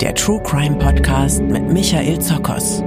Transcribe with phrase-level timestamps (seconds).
[0.00, 2.82] Der True Crime Podcast mit Michael Zokos.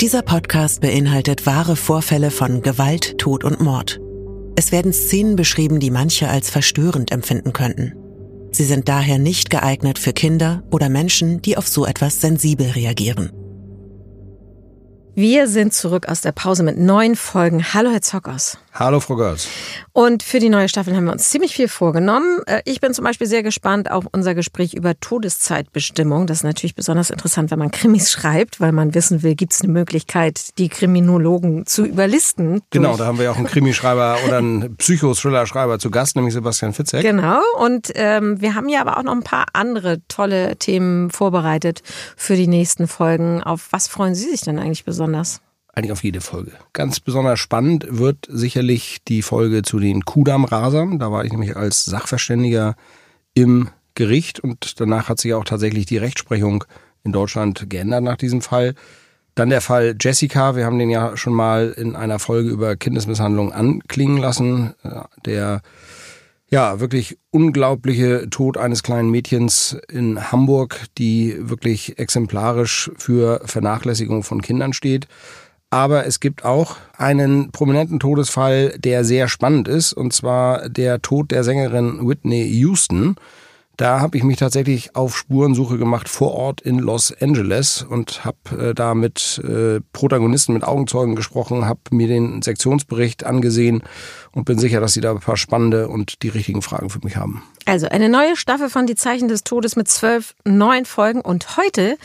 [0.00, 4.00] Dieser Podcast beinhaltet wahre Vorfälle von Gewalt, Tod und Mord.
[4.56, 7.92] Es werden Szenen beschrieben, die manche als verstörend empfinden könnten.
[8.52, 13.32] Sie sind daher nicht geeignet für Kinder oder Menschen, die auf so etwas sensibel reagieren.
[15.22, 17.74] Wir sind zurück aus der Pause mit neun Folgen.
[17.74, 18.56] Hallo, Herr Zockers.
[18.72, 19.48] Hallo, Frau Görz.
[19.92, 22.40] Und für die neue Staffel haben wir uns ziemlich viel vorgenommen.
[22.46, 26.28] Äh, ich bin zum Beispiel sehr gespannt auf unser Gespräch über Todeszeitbestimmung.
[26.28, 29.62] Das ist natürlich besonders interessant, wenn man Krimis schreibt, weil man wissen will, gibt es
[29.62, 32.62] eine Möglichkeit, die Kriminologen zu überlisten.
[32.70, 36.72] Genau, da haben wir ja auch einen Krimischreiber oder einen Psychothriller-Schreiber zu Gast, nämlich Sebastian
[36.72, 37.02] Fitzek.
[37.02, 41.82] Genau, und ähm, wir haben ja aber auch noch ein paar andere tolle Themen vorbereitet
[42.16, 43.42] für die nächsten Folgen.
[43.42, 45.40] Auf was freuen Sie sich denn eigentlich besonders?
[45.72, 46.52] Eigentlich auf jede Folge.
[46.72, 50.98] Ganz besonders spannend wird sicherlich die Folge zu den Kudam-Rasern.
[50.98, 52.74] Da war ich nämlich als Sachverständiger
[53.34, 56.64] im Gericht und danach hat sich auch tatsächlich die Rechtsprechung
[57.04, 58.74] in Deutschland geändert nach diesem Fall.
[59.34, 60.56] Dann der Fall Jessica.
[60.56, 64.74] Wir haben den ja schon mal in einer Folge über Kindesmisshandlung anklingen lassen.
[65.24, 65.62] Der
[66.50, 74.42] ja, wirklich unglaubliche Tod eines kleinen Mädchens in Hamburg, die wirklich exemplarisch für Vernachlässigung von
[74.42, 75.06] Kindern steht.
[75.70, 81.30] Aber es gibt auch einen prominenten Todesfall, der sehr spannend ist, und zwar der Tod
[81.30, 83.14] der Sängerin Whitney Houston.
[83.80, 88.36] Da habe ich mich tatsächlich auf Spurensuche gemacht vor Ort in Los Angeles und habe
[88.58, 93.82] äh, da mit äh, Protagonisten, mit Augenzeugen gesprochen, habe mir den Sektionsbericht angesehen
[94.32, 97.16] und bin sicher, dass Sie da ein paar spannende und die richtigen Fragen für mich
[97.16, 97.42] haben.
[97.66, 101.20] Also eine neue Staffel von Die Zeichen des Todes mit zwölf neuen Folgen.
[101.20, 101.96] Und heute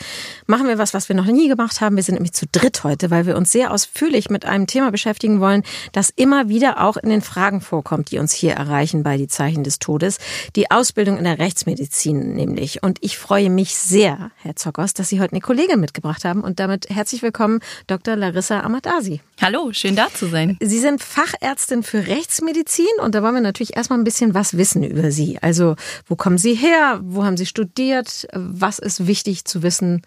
[0.46, 1.96] machen wir was, was wir noch nie gemacht haben.
[1.96, 5.40] Wir sind nämlich zu dritt heute, weil wir uns sehr ausführlich mit einem Thema beschäftigen
[5.40, 5.62] wollen,
[5.92, 9.64] das immer wieder auch in den Fragen vorkommt, die uns hier erreichen bei Die Zeichen
[9.64, 10.18] des Todes.
[10.56, 12.82] Die Ausbildung in der Rechtsmedizin nämlich.
[12.82, 16.42] Und ich freue mich sehr, Herr Zockers, dass Sie heute eine Kollegin mitgebracht haben.
[16.42, 18.16] Und damit herzlich willkommen, Dr.
[18.16, 19.20] Larissa Amadasi.
[19.40, 20.56] Hallo, schön da zu sein.
[20.60, 24.82] Sie sind Fachärztin für Rechtsmedizin und da wollen wir natürlich erstmal ein bisschen was wissen
[24.82, 25.38] über Sie.
[25.42, 27.00] Also, wo kommen Sie her?
[27.02, 28.28] Wo haben Sie studiert?
[28.32, 30.02] Was ist wichtig zu wissen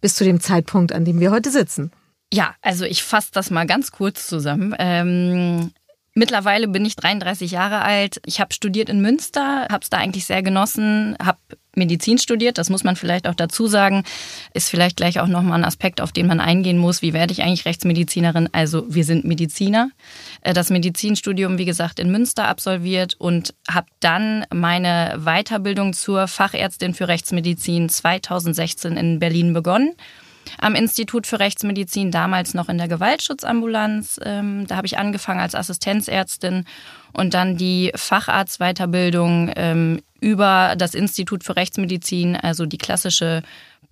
[0.00, 1.92] bis zu dem Zeitpunkt, an dem wir heute sitzen?
[2.32, 4.74] Ja, also ich fasse das mal ganz kurz zusammen.
[4.78, 5.72] Ähm,
[6.14, 8.20] mittlerweile bin ich 33 Jahre alt.
[8.26, 11.38] Ich habe studiert in Münster, habe es da eigentlich sehr genossen, habe
[11.74, 14.04] Medizin studiert, das muss man vielleicht auch dazu sagen,
[14.52, 17.00] ist vielleicht gleich auch nochmal ein Aspekt, auf den man eingehen muss.
[17.00, 18.48] Wie werde ich eigentlich Rechtsmedizinerin?
[18.52, 19.90] Also wir sind Mediziner.
[20.42, 26.92] Äh, das Medizinstudium, wie gesagt, in Münster absolviert und habe dann meine Weiterbildung zur Fachärztin
[26.92, 29.94] für Rechtsmedizin 2016 in Berlin begonnen
[30.58, 34.20] am Institut für Rechtsmedizin, damals noch in der Gewaltschutzambulanz.
[34.24, 36.64] Ähm, da habe ich angefangen als Assistenzärztin
[37.12, 43.42] und dann die Facharztweiterbildung ähm, über das Institut für Rechtsmedizin, also die klassische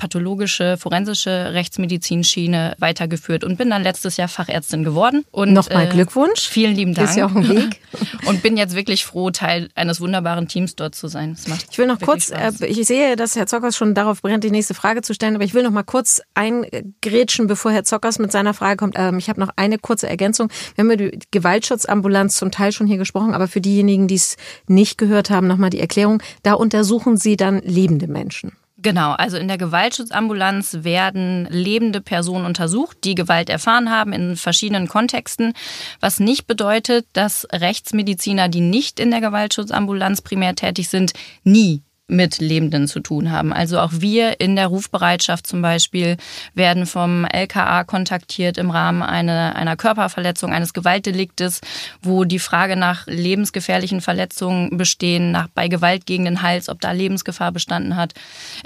[0.00, 5.26] pathologische, forensische Rechtsmedizinschiene weitergeführt und bin dann letztes Jahr Fachärztin geworden.
[5.30, 6.40] Und nochmal äh, Glückwunsch.
[6.40, 7.10] Vielen lieben Dank.
[7.10, 7.82] Ist ja auch ein Weg.
[8.26, 11.36] und bin jetzt wirklich froh, Teil eines wunderbaren Teams dort zu sein.
[11.70, 12.62] ich will noch kurz, Spaß.
[12.62, 15.44] Äh, ich sehe, dass Herr Zockers schon darauf brennt, die nächste Frage zu stellen, aber
[15.44, 18.94] ich will noch mal kurz eingrätschen, bevor Herr Zockers mit seiner Frage kommt.
[18.96, 20.48] Ähm, ich habe noch eine kurze Ergänzung.
[20.76, 24.38] Wir haben über die Gewaltschutzambulanz zum Teil schon hier gesprochen, aber für diejenigen, die es
[24.66, 26.22] nicht gehört haben, nochmal die Erklärung.
[26.42, 28.52] Da untersuchen Sie dann lebende Menschen.
[28.82, 34.88] Genau, also in der Gewaltschutzambulanz werden lebende Personen untersucht, die Gewalt erfahren haben in verschiedenen
[34.88, 35.52] Kontexten,
[36.00, 41.12] was nicht bedeutet, dass Rechtsmediziner, die nicht in der Gewaltschutzambulanz primär tätig sind,
[41.44, 43.52] nie mit Lebenden zu tun haben.
[43.52, 46.16] Also auch wir in der Rufbereitschaft zum Beispiel
[46.54, 51.60] werden vom LKA kontaktiert im Rahmen einer, einer Körperverletzung, eines Gewaltdeliktes,
[52.02, 56.92] wo die Frage nach lebensgefährlichen Verletzungen bestehen, nach bei Gewalt gegen den Hals, ob da
[56.92, 58.14] Lebensgefahr bestanden hat,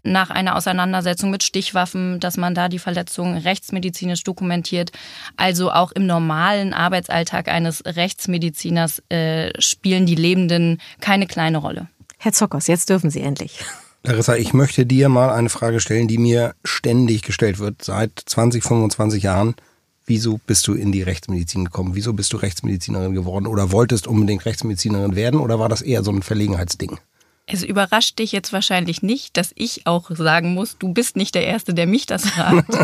[0.03, 4.91] nach einer Auseinandersetzung mit Stichwaffen, dass man da die Verletzungen rechtsmedizinisch dokumentiert.
[5.37, 11.89] Also auch im normalen Arbeitsalltag eines Rechtsmediziners äh, spielen die Lebenden keine kleine Rolle.
[12.25, 13.59] Herr Zockers, jetzt dürfen Sie endlich.
[14.03, 18.65] Larissa, ich möchte dir mal eine Frage stellen, die mir ständig gestellt wird, seit 20,
[18.65, 19.55] 25 Jahren.
[20.07, 21.95] Wieso bist du in die Rechtsmedizin gekommen?
[21.95, 26.13] Wieso bist du Rechtsmedizinerin geworden oder wolltest unbedingt Rechtsmedizinerin werden oder war das eher so
[26.13, 26.99] ein Verlegenheitsding?
[27.45, 31.45] Es überrascht dich jetzt wahrscheinlich nicht, dass ich auch sagen muss, du bist nicht der
[31.45, 32.75] Erste, der mich das fragt.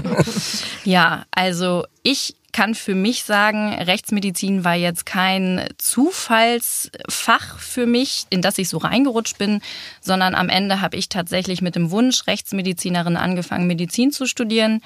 [0.84, 8.42] ja, also ich kann für mich sagen, Rechtsmedizin war jetzt kein Zufallsfach für mich, in
[8.42, 9.62] das ich so reingerutscht bin,
[10.02, 14.82] sondern am Ende habe ich tatsächlich mit dem Wunsch, Rechtsmedizinerin angefangen, Medizin zu studieren.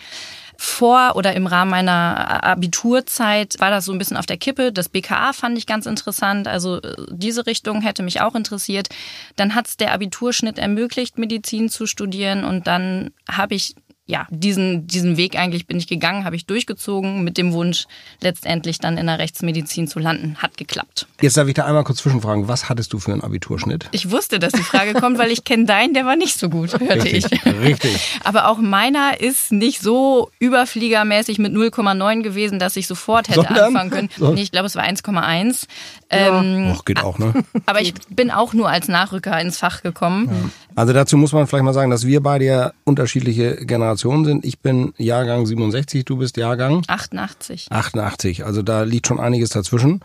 [0.57, 4.71] Vor oder im Rahmen meiner Abiturzeit war das so ein bisschen auf der Kippe.
[4.71, 6.47] Das BKA fand ich ganz interessant.
[6.47, 8.89] Also äh, diese Richtung hätte mich auch interessiert.
[9.35, 12.45] Dann hat es der Abiturschnitt ermöglicht, Medizin zu studieren.
[12.45, 13.75] Und dann habe ich
[14.07, 17.87] ja, diesen, diesen Weg eigentlich bin ich gegangen, habe ich durchgezogen mit dem Wunsch,
[18.21, 20.37] letztendlich dann in der Rechtsmedizin zu landen.
[20.43, 21.07] Hat geklappt.
[21.23, 22.47] Jetzt darf ich da einmal kurz zwischenfragen.
[22.47, 23.89] Was hattest du für einen Abiturschnitt?
[23.93, 26.79] Ich wusste, dass die Frage kommt, weil ich kenne deinen, der war nicht so gut,
[26.79, 27.47] hörte richtig, ich.
[27.47, 28.21] Richtig.
[28.25, 33.65] Aber auch meiner ist nicht so überfliegermäßig mit 0,9 gewesen, dass ich sofort hätte Sondern?
[33.69, 34.11] anfangen können.
[34.19, 34.33] So.
[34.33, 35.67] Nee, ich glaube, es war 1,1.
[36.13, 36.41] Ja.
[36.41, 37.33] Ähm, Och, geht auch, ne?
[37.65, 40.53] aber ich bin auch nur als Nachrücker ins Fach gekommen.
[40.77, 44.45] Also dazu muss man vielleicht mal sagen, dass wir beide ja unterschiedliche Generationen sind.
[44.45, 47.71] Ich bin Jahrgang 67, du bist Jahrgang 88.
[47.71, 48.45] 88.
[48.45, 50.01] Also da liegt schon einiges dazwischen.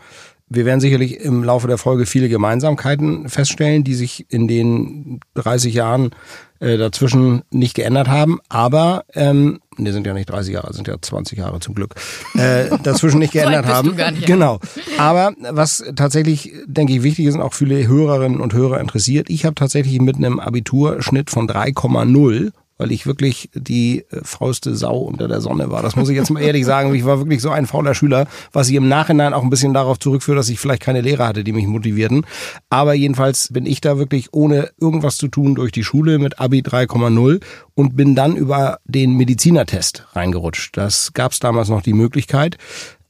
[0.52, 5.72] Wir werden sicherlich im Laufe der Folge viele Gemeinsamkeiten feststellen, die sich in den 30
[5.74, 6.10] Jahren
[6.58, 8.40] äh, dazwischen nicht geändert haben.
[8.48, 11.94] Aber, ähm, ne, sind ja nicht 30 Jahre, sind ja 20 Jahre zum Glück,
[12.34, 14.14] äh, dazwischen nicht So geändert bist haben.
[14.14, 14.26] nicht.
[14.26, 14.58] Genau.
[14.98, 19.44] Aber was tatsächlich, denke ich, wichtig ist und auch viele Hörerinnen und Hörer interessiert, ich
[19.44, 22.50] habe tatsächlich mit einem Abiturschnitt von 3,0
[22.80, 25.82] weil ich wirklich die äh, fauste Sau unter der Sonne war.
[25.82, 26.94] Das muss ich jetzt mal ehrlich sagen.
[26.94, 29.98] Ich war wirklich so ein fauler Schüler, was ich im Nachhinein auch ein bisschen darauf
[29.98, 32.24] zurückführe, dass ich vielleicht keine Lehrer hatte, die mich motivierten.
[32.70, 36.62] Aber jedenfalls bin ich da wirklich ohne irgendwas zu tun durch die Schule mit Abi
[36.62, 37.42] 3,0
[37.74, 40.74] und bin dann über den Medizinertest reingerutscht.
[40.78, 42.56] Das gab es damals noch die Möglichkeit.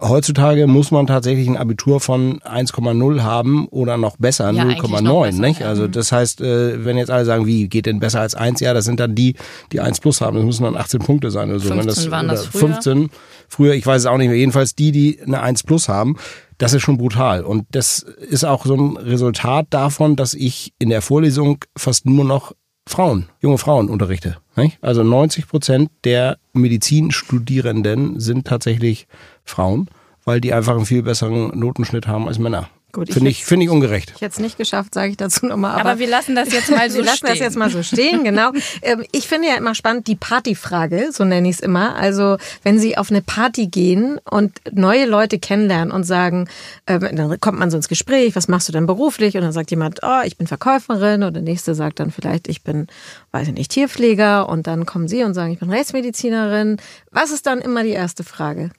[0.00, 4.90] Heutzutage muss man tatsächlich ein Abitur von 1,0 haben oder noch besser, Ja, eigentlich noch
[5.00, 5.26] 0,9.
[5.26, 5.62] besser, nicht?
[5.62, 8.60] Also das heißt, äh, wenn jetzt alle sagen, wie geht denn besser als 1?
[8.60, 9.36] Ja, das sind dann die,
[9.72, 10.36] die 1 plus haben.
[10.36, 11.68] Das müssen dann 18 Punkte sein oder so.
[11.68, 12.60] 15 wenn das, waren das früher.
[12.68, 13.10] 15.
[13.48, 14.38] Früher, ich weiß es auch nicht mehr.
[14.38, 16.16] Jedenfalls die, die eine 1 plus haben.
[16.56, 17.42] Das ist schon brutal.
[17.44, 22.24] Und das ist auch so ein Resultat davon, dass ich in der Vorlesung fast nur
[22.24, 22.52] noch
[22.86, 24.38] Frauen, junge Frauen unterrichte.
[24.56, 24.78] Nicht?
[24.82, 29.06] Also 90 Prozent der Medizinstudierenden sind tatsächlich
[29.50, 29.88] Frauen,
[30.24, 32.68] weil die einfach einen viel besseren Notenschnitt haben als Männer.
[32.92, 34.14] Gut, Finde ich, finde ich ungerecht.
[34.16, 35.78] Ich hätte es nicht geschafft, sage ich dazu nochmal.
[35.78, 37.28] Aber, Aber wir lassen das jetzt mal so wir lassen stehen.
[37.28, 38.50] das jetzt mal so stehen, genau.
[38.82, 41.94] Ähm, Ich finde ja immer spannend die Partyfrage, so nenne ich es immer.
[41.94, 46.48] Also wenn Sie auf eine Party gehen und neue Leute kennenlernen und sagen,
[46.88, 49.36] ähm, dann kommt man so ins Gespräch, was machst du denn beruflich?
[49.36, 51.22] Und dann sagt jemand, oh, ich bin Verkäuferin.
[51.22, 52.88] Und der nächste sagt dann vielleicht, ich bin,
[53.30, 54.48] weiß ich nicht, Tierpfleger.
[54.48, 56.78] Und dann kommen Sie und sagen, ich bin Rechtsmedizinerin.
[57.12, 58.70] Was ist dann immer die erste Frage?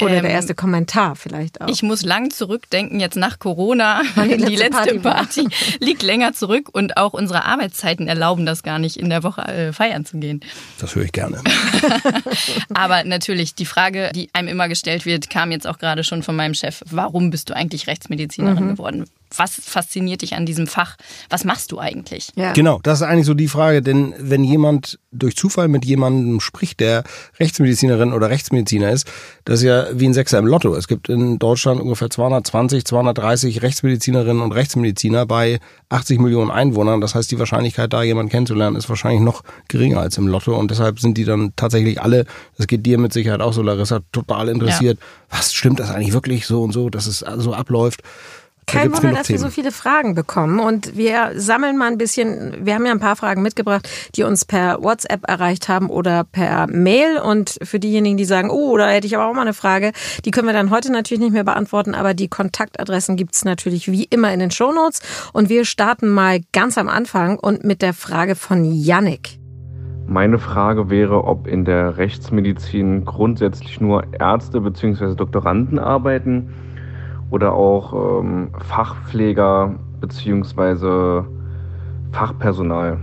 [0.00, 1.68] Oder der Ähm, erste Kommentar vielleicht auch.
[1.68, 4.02] Ich muss lang zurückdenken, jetzt nach Corona.
[4.16, 5.44] Die Die letzte letzte Party.
[5.44, 5.48] Party
[5.80, 9.72] liegt länger zurück und auch unsere Arbeitszeiten erlauben das gar nicht, in der Woche äh,
[9.72, 10.40] feiern zu gehen.
[10.78, 11.42] Das höre ich gerne.
[12.74, 16.36] Aber natürlich, die Frage, die einem immer gestellt wird, kam jetzt auch gerade schon von
[16.36, 16.82] meinem Chef.
[16.90, 19.06] Warum bist du eigentlich Rechtsmedizinerin geworden?
[19.34, 20.96] Was fasziniert dich an diesem Fach?
[21.30, 22.30] Was machst du eigentlich?
[22.36, 22.52] ja.
[22.52, 26.80] Genau, das ist eigentlich so die Frage, denn wenn jemand durch Zufall mit jemandem spricht,
[26.80, 27.04] der
[27.40, 29.06] Rechtsmedizinerin oder Rechtsmediziner ist,
[29.44, 30.74] das ist ja wie ein Sechser im Lotto.
[30.74, 37.00] Es gibt in Deutschland ungefähr 220, 230 Rechtsmedizinerinnen und Rechtsmediziner bei 80 Millionen Einwohnern.
[37.00, 40.56] Das heißt, die Wahrscheinlichkeit, da jemanden kennenzulernen, ist wahrscheinlich noch geringer als im Lotto.
[40.56, 44.00] Und deshalb sind die dann tatsächlich alle, das geht dir mit Sicherheit auch so, Larissa,
[44.12, 44.98] total interessiert.
[45.30, 48.02] Was stimmt das eigentlich wirklich so und so, dass es so abläuft?
[48.66, 49.38] Kein Wunder, dass wir Themen.
[49.38, 50.58] so viele Fragen bekommen.
[50.58, 54.44] Und wir sammeln mal ein bisschen, wir haben ja ein paar Fragen mitgebracht, die uns
[54.44, 57.18] per WhatsApp erreicht haben oder per Mail.
[57.18, 59.92] Und für diejenigen, die sagen, oh, da hätte ich aber auch mal eine Frage,
[60.24, 64.04] die können wir dann heute natürlich nicht mehr beantworten, aber die Kontaktadressen gibt's natürlich wie
[64.04, 65.00] immer in den Shownotes.
[65.32, 69.38] Und wir starten mal ganz am Anfang und mit der Frage von Yannick.
[70.08, 75.14] Meine Frage wäre, ob in der Rechtsmedizin grundsätzlich nur Ärzte bzw.
[75.14, 76.52] Doktoranden arbeiten
[77.36, 81.22] oder auch ähm, Fachpfleger bzw.
[82.12, 82.98] Fachpersonal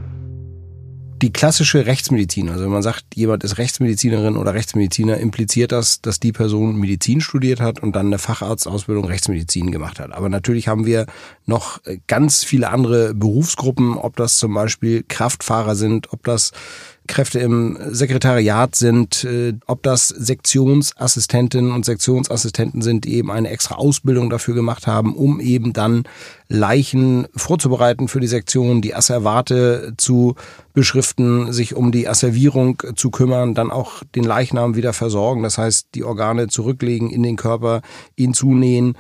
[1.24, 6.20] die klassische Rechtsmedizin, also wenn man sagt, jemand ist Rechtsmedizinerin oder Rechtsmediziner, impliziert das, dass
[6.20, 10.12] die Person Medizin studiert hat und dann eine Facharztausbildung Rechtsmedizin gemacht hat.
[10.12, 11.06] Aber natürlich haben wir
[11.46, 16.52] noch ganz viele andere Berufsgruppen, ob das zum Beispiel Kraftfahrer sind, ob das
[17.08, 23.76] Kräfte im Sekretariat sind, äh, ob das Sektionsassistentinnen und Sektionsassistenten sind, die eben eine extra
[23.76, 26.04] Ausbildung dafür gemacht haben, um eben dann
[26.48, 30.36] Leichen vorzubereiten für die Sektion, die Asservate zu
[30.74, 35.90] beschriften, sich um die Asservierung zu kümmern, dann auch den Leichnam wieder versorgen, das heißt
[35.96, 37.82] die Organe zurücklegen in den Körper,
[38.16, 38.98] ihn zunähen.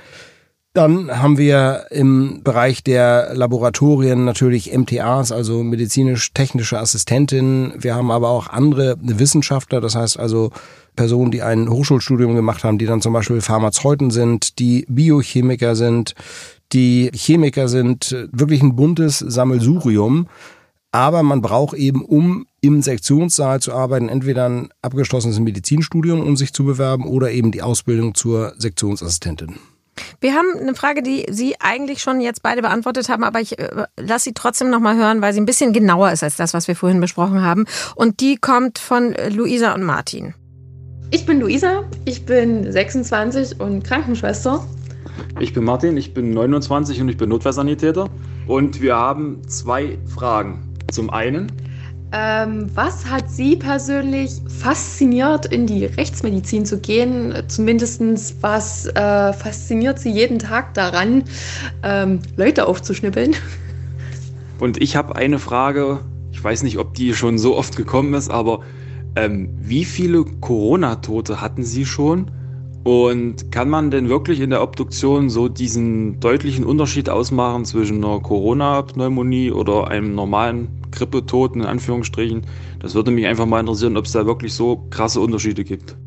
[0.75, 7.75] Dann haben wir im Bereich der Laboratorien natürlich MTAs, also medizinisch-technische Assistentinnen.
[7.77, 10.49] Wir haben aber auch andere Wissenschaftler, das heißt also
[10.95, 16.15] Personen, die ein Hochschulstudium gemacht haben, die dann zum Beispiel Pharmazeuten sind, die Biochemiker sind,
[16.71, 20.27] die Chemiker sind, wirklich ein buntes Sammelsurium.
[20.91, 26.51] Aber man braucht eben, um im Sektionssaal zu arbeiten, entweder ein abgeschlossenes Medizinstudium, um sich
[26.51, 29.59] zu bewerben, oder eben die Ausbildung zur Sektionsassistentin.
[30.21, 33.85] Wir haben eine Frage, die Sie eigentlich schon jetzt beide beantwortet haben, aber ich äh,
[33.99, 36.75] lasse sie trotzdem nochmal hören, weil sie ein bisschen genauer ist als das, was wir
[36.75, 37.65] vorhin besprochen haben.
[37.95, 40.33] Und die kommt von äh, Luisa und Martin.
[41.11, 44.65] Ich bin Luisa, ich bin 26 und Krankenschwester.
[45.39, 48.09] Ich bin Martin, ich bin 29 und ich bin Notfallsanitäter.
[48.47, 50.73] Und wir haben zwei Fragen.
[50.91, 51.51] Zum einen,
[52.15, 57.33] ähm, was hat Sie persönlich fasziniert, in die Rechtsmedizin zu gehen?
[57.47, 58.01] Zumindest
[58.41, 61.23] was äh, fasziniert Sie jeden Tag daran,
[61.81, 63.35] ähm, Leute aufzuschnippeln?
[64.59, 66.01] Und ich habe eine Frage,
[66.31, 68.59] ich weiß nicht, ob die schon so oft gekommen ist, aber
[69.15, 72.29] ähm, wie viele Corona-Tote hatten Sie schon?
[72.83, 78.19] Und kann man denn wirklich in der Obduktion so diesen deutlichen Unterschied ausmachen zwischen einer
[78.19, 82.45] Corona-Pneumonie oder einem normalen Grippetoten in Anführungsstrichen?
[82.79, 85.97] Das würde mich einfach mal interessieren, ob es da wirklich so krasse Unterschiede gibt.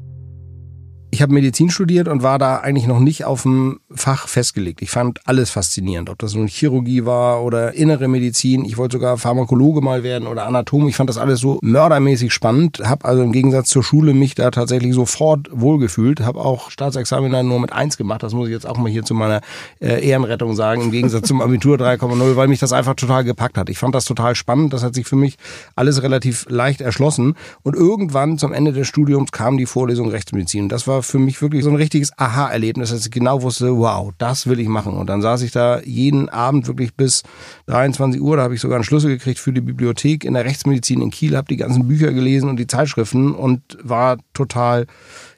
[1.16, 4.82] Ich habe Medizin studiert und war da eigentlich noch nicht auf dem Fach festgelegt.
[4.82, 8.66] Ich fand alles faszinierend, ob das nun Chirurgie war oder innere Medizin.
[8.66, 10.86] Ich wollte sogar Pharmakologe mal werden oder Anatom.
[10.88, 12.82] Ich fand das alles so mördermäßig spannend.
[12.84, 16.20] Habe also im Gegensatz zur Schule mich da tatsächlich sofort wohlgefühlt.
[16.20, 18.22] Habe auch Staatsexamen dann nur mit eins gemacht.
[18.22, 19.40] Das muss ich jetzt auch mal hier zu meiner
[19.80, 20.82] äh, Ehrenrettung sagen.
[20.82, 23.70] Im Gegensatz zum Abitur 3,0, weil mich das einfach total gepackt hat.
[23.70, 24.74] Ich fand das total spannend.
[24.74, 25.38] Das hat sich für mich
[25.76, 27.36] alles relativ leicht erschlossen.
[27.62, 30.68] Und irgendwann zum Ende des Studiums kam die Vorlesung Rechtsmedizin.
[30.68, 34.46] Das war für mich wirklich so ein richtiges Aha-Erlebnis, dass ich genau wusste, wow, das
[34.46, 34.94] will ich machen.
[34.94, 37.22] Und dann saß ich da jeden Abend wirklich bis
[37.66, 41.02] 23 Uhr, da habe ich sogar einen Schlüssel gekriegt für die Bibliothek in der Rechtsmedizin
[41.02, 44.86] in Kiel, habe die ganzen Bücher gelesen und die Zeitschriften und war total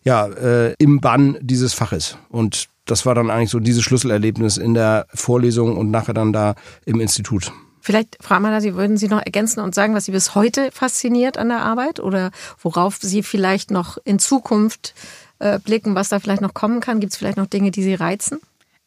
[0.04, 2.16] ja, äh, im Bann dieses Faches.
[2.28, 6.54] Und das war dann eigentlich so dieses Schlüsselerlebnis in der Vorlesung und nachher dann da
[6.87, 7.52] im Institut.
[7.80, 11.38] Vielleicht, Frau Amada, Sie würden Sie noch ergänzen und sagen, was Sie bis heute fasziniert
[11.38, 14.94] an der Arbeit oder worauf Sie vielleicht noch in Zukunft
[15.38, 17.00] äh, blicken, was da vielleicht noch kommen kann?
[17.00, 18.40] Gibt es vielleicht noch Dinge, die Sie reizen?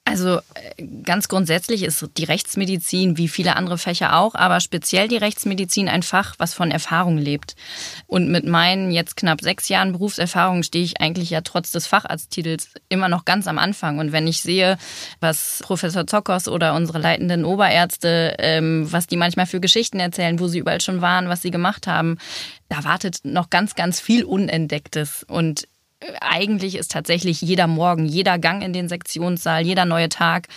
[0.04, 5.18] Also äh, ganz grundsätzlich ist die Rechtsmedizin wie viele andere Fächer auch, aber speziell die
[5.18, 7.56] Rechtsmedizin ein Fach, was von Erfahrung lebt.
[8.08, 12.72] Und mit meinen jetzt knapp sechs Jahren Berufserfahrung stehe ich eigentlich ja trotz des Facharzttitels
[12.90, 14.00] immer noch ganz am Anfang.
[14.00, 14.78] Und wenn ich sehe,
[15.20, 20.48] was Professor Zockers oder unsere leitenden Oberärzte, ähm, was die manchmal für Geschichten erzählen, wo
[20.48, 22.18] sie überall schon waren, was sie gemacht haben,
[22.70, 25.24] da wartet noch ganz, ganz viel Unentdecktes.
[25.28, 25.68] Und
[26.20, 30.48] eigentlich ist tatsächlich jeder Morgen, jeder Gang in den Sektionssaal, jeder neue Tag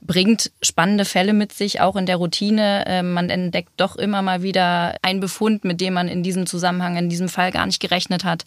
[0.00, 2.84] bringt spannende Fälle mit sich, auch in der Routine.
[2.86, 6.96] Ähm, man entdeckt doch immer mal wieder einen Befund, mit dem man in diesem Zusammenhang,
[6.96, 8.44] in diesem Fall gar nicht gerechnet hat.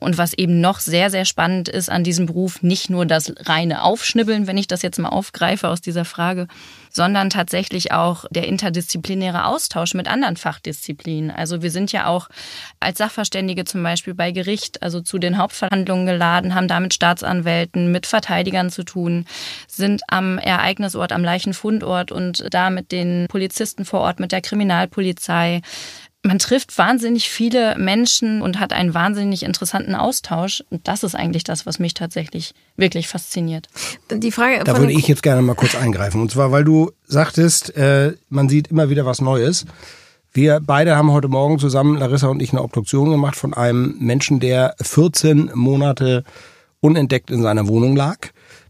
[0.00, 3.82] Und was eben noch sehr, sehr spannend ist an diesem Beruf, nicht nur das reine
[3.82, 6.48] Aufschnibbeln, wenn ich das jetzt mal aufgreife aus dieser Frage,
[6.92, 11.30] sondern tatsächlich auch der interdisziplinäre Austausch mit anderen Fachdisziplinen.
[11.30, 12.28] Also wir sind ja auch
[12.80, 17.90] als Sachverständige zum Beispiel bei Gericht, also zu den Hauptverhandlungen geladen, haben da mit Staatsanwälten,
[17.90, 19.26] mit Verteidigern zu tun,
[19.66, 25.62] sind am Ereignisort, am Leichenfundort und da mit den Polizisten vor Ort, mit der Kriminalpolizei,
[26.24, 30.62] man trifft wahnsinnig viele Menschen und hat einen wahnsinnig interessanten Austausch.
[30.70, 33.68] Und das ist eigentlich das, was mich tatsächlich wirklich fasziniert.
[34.10, 36.20] Die Frage da würde ich jetzt gerne mal kurz eingreifen.
[36.20, 39.66] Und zwar, weil du sagtest, äh, man sieht immer wieder was Neues.
[40.32, 44.38] Wir beide haben heute Morgen zusammen, Larissa und ich, eine Obduktion gemacht von einem Menschen,
[44.38, 46.24] der 14 Monate
[46.80, 48.18] unentdeckt in seiner Wohnung lag.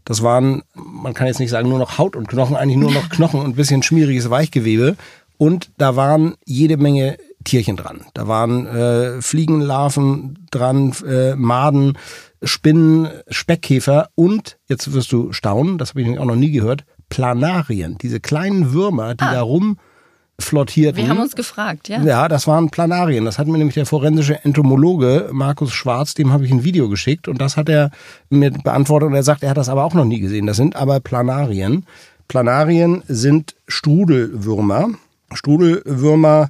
[0.05, 3.09] Das waren, man kann jetzt nicht sagen, nur noch Haut und Knochen, eigentlich nur noch
[3.11, 4.97] Knochen und ein bisschen schmieriges Weichgewebe.
[5.37, 8.01] Und da waren jede Menge Tierchen dran.
[8.13, 11.97] Da waren äh, Fliegenlarven dran, äh, Maden,
[12.43, 17.97] Spinnen, Speckkäfer und, jetzt wirst du staunen, das habe ich auch noch nie gehört, Planarien.
[18.01, 19.33] Diese kleinen Würmer, die ah.
[19.33, 19.77] da rum
[20.39, 20.97] flottierten.
[20.97, 22.01] Wir haben uns gefragt, ja.
[22.01, 23.25] Ja, das waren Planarien.
[23.25, 27.27] Das hat mir nämlich der forensische Entomologe Markus Schwarz, dem habe ich ein Video geschickt
[27.27, 27.91] und das hat er
[28.29, 30.47] mir beantwortet und er sagt, er hat das aber auch noch nie gesehen.
[30.47, 31.85] Das sind aber Planarien.
[32.27, 34.89] Planarien sind Strudelwürmer.
[35.33, 36.49] Strudelwürmer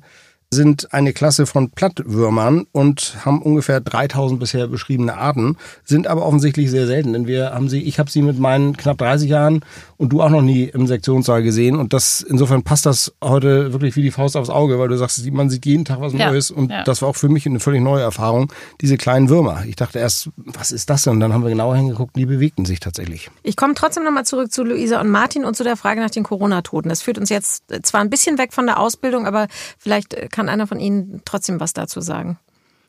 [0.54, 6.72] sind eine Klasse von Plattwürmern und haben ungefähr 3000 bisher beschriebene Arten, sind aber offensichtlich
[6.72, 9.66] sehr selten, denn wir haben sie, ich habe sie mit meinen knapp 30 Jahren
[10.04, 13.96] und du auch noch nie im Sektionssaal gesehen und das insofern passt das heute wirklich
[13.96, 16.52] wie die Faust aufs Auge, weil du sagst, man sieht jeden Tag was Ja, Neues
[16.52, 16.84] und ja.
[16.84, 19.64] das war auch für mich eine völlig neue Erfahrung, diese kleinen Würmer.
[19.66, 21.14] Ich dachte erst, was ist das denn?
[21.14, 23.32] Und dann haben wir genauer hingeguckt, die bewegten sich tatsächlich.
[23.44, 26.24] Ich komme trotzdem nochmal zurück zu Luisa und Martin und zu der Frage nach den
[26.24, 26.90] Corona-Toten.
[26.90, 30.68] Das führt uns jetzt zwar ein bisschen weg von der Ausbildung, aber vielleicht kann einer
[30.68, 32.38] von Ihnen trotzdem was dazu sagen.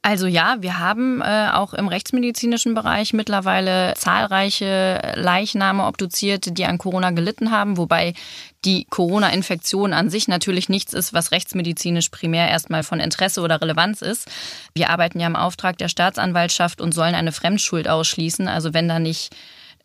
[0.06, 6.76] Also ja, wir haben äh, auch im rechtsmedizinischen Bereich mittlerweile zahlreiche Leichname obduziert, die an
[6.76, 8.12] Corona gelitten haben, wobei
[8.66, 14.02] die Corona-Infektion an sich natürlich nichts ist, was rechtsmedizinisch primär erstmal von Interesse oder Relevanz
[14.02, 14.30] ist.
[14.74, 18.46] Wir arbeiten ja im Auftrag der Staatsanwaltschaft und sollen eine Fremdschuld ausschließen.
[18.46, 19.34] Also wenn da nicht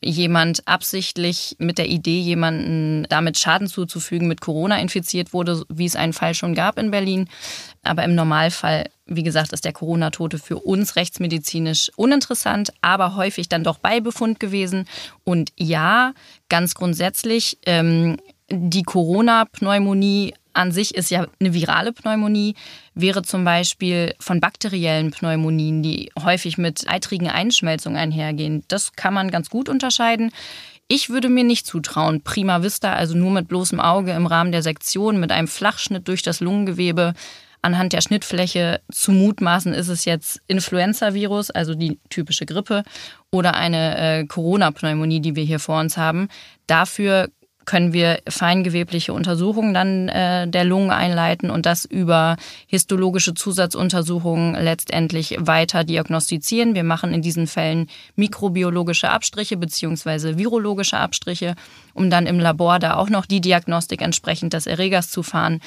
[0.02, 5.96] jemand absichtlich mit der Idee, jemanden damit Schaden zuzufügen, mit Corona infiziert wurde, wie es
[5.96, 7.28] einen Fall schon gab in Berlin.
[7.84, 13.64] Aber im Normalfall, wie gesagt, ist der Corona-Tote für uns rechtsmedizinisch uninteressant, aber häufig dann
[13.64, 14.86] doch Beibefund gewesen.
[15.26, 16.14] Und ja,
[16.48, 18.18] ganz grundsätzlich, ähm,
[18.52, 22.56] die Corona-Pneumonie an sich ist ja eine virale Pneumonie,
[22.94, 28.64] wäre zum Beispiel von bakteriellen Pneumonien, die häufig mit eitrigen Einschmelzungen einhergehen.
[28.68, 30.32] Das kann man ganz gut unterscheiden.
[30.90, 34.64] Ich würde mir nicht zutrauen, prima vista, also nur mit bloßem Auge im Rahmen der
[34.64, 37.14] Sektion, mit einem Flachschnitt durch das Lungengewebe,
[37.62, 42.84] anhand der Schnittfläche zu mutmaßen, ist es jetzt Influenza-Virus, also die typische Grippe,
[43.32, 46.28] oder eine äh, Corona-Pneumonie, die wir hier vor uns haben.
[46.68, 47.30] Dafür
[47.70, 52.36] können wir feingewebliche Untersuchungen dann äh, der Lungen einleiten und das über
[52.66, 56.74] histologische Zusatzuntersuchungen letztendlich weiter diagnostizieren.
[56.74, 57.86] Wir machen in diesen Fällen
[58.16, 61.54] mikrobiologische Abstriche beziehungsweise virologische Abstriche,
[61.94, 65.62] um dann im Labor da auch noch die Diagnostik entsprechend des Erregers zu fahren.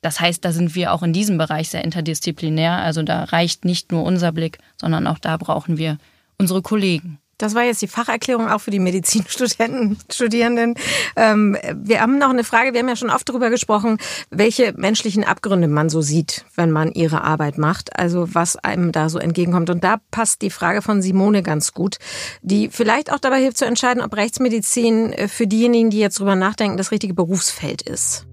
[0.00, 2.74] Das heißt, da sind wir auch in diesem Bereich sehr interdisziplinär.
[2.78, 5.98] Also da reicht nicht nur unser Blick, sondern auch da brauchen wir
[6.38, 7.18] unsere Kollegen.
[7.38, 10.74] Das war jetzt die Facherklärung auch für die Medizinstudenten, Studierenden.
[11.16, 12.72] Ähm, wir haben noch eine Frage.
[12.72, 13.98] Wir haben ja schon oft darüber gesprochen,
[14.30, 17.96] welche menschlichen Abgründe man so sieht, wenn man ihre Arbeit macht.
[17.96, 19.70] Also was einem da so entgegenkommt.
[19.70, 21.98] Und da passt die Frage von Simone ganz gut,
[22.42, 26.34] die vielleicht auch dabei hilft zu entscheiden, ob Rechtsmedizin äh, für diejenigen, die jetzt drüber
[26.34, 28.26] nachdenken, das richtige Berufsfeld ist.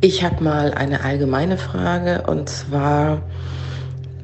[0.00, 3.22] Ich habe mal eine allgemeine Frage und zwar,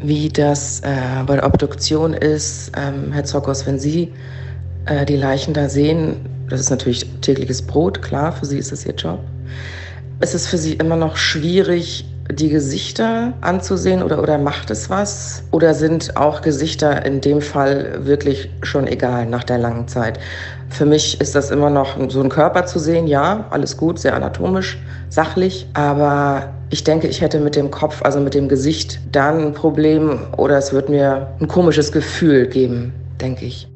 [0.03, 2.73] wie das äh, bei der Obduktion ist.
[2.77, 4.13] Ähm, Herr Zockers, wenn Sie
[4.87, 6.17] äh, die Leichen da sehen,
[6.49, 9.21] das ist natürlich tägliches Brot, klar, für Sie ist das Ihr Job.
[10.21, 15.43] Ist es für Sie immer noch schwierig, die Gesichter anzusehen oder, oder macht es was?
[15.51, 20.19] Oder sind auch Gesichter in dem Fall wirklich schon egal nach der langen Zeit?
[20.69, 24.15] Für mich ist das immer noch so ein Körper zu sehen, ja, alles gut, sehr
[24.15, 29.41] anatomisch, sachlich, aber ich denke, ich hätte mit dem Kopf, also mit dem Gesicht, dann
[29.41, 33.69] ein Problem oder es wird mir ein komisches Gefühl geben, denke ich.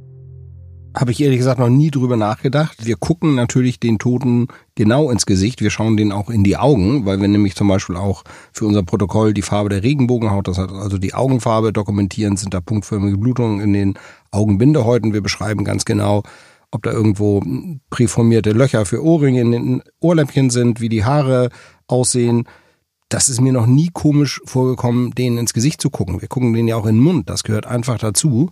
[0.96, 2.85] Habe ich ehrlich gesagt noch nie drüber nachgedacht.
[2.85, 5.61] Wir gucken natürlich den Toten genau ins Gesicht.
[5.61, 8.83] Wir schauen denen auch in die Augen, weil wir nämlich zum Beispiel auch für unser
[8.83, 13.61] Protokoll die Farbe der Regenbogenhaut, das heißt also die Augenfarbe dokumentieren, sind da punktförmige Blutungen
[13.61, 13.94] in den
[14.33, 15.12] Augenbindehäuten.
[15.12, 16.24] Wir beschreiben ganz genau,
[16.72, 17.40] ob da irgendwo
[17.90, 21.50] präformierte Löcher für Ohrringe in den Ohrläppchen sind, wie die Haare
[21.87, 22.48] aussehen.
[23.09, 26.20] Das ist mir noch nie komisch vorgekommen, denen ins Gesicht zu gucken.
[26.20, 27.31] Wir gucken denen ja auch in den Mund.
[27.31, 28.50] Das gehört einfach dazu.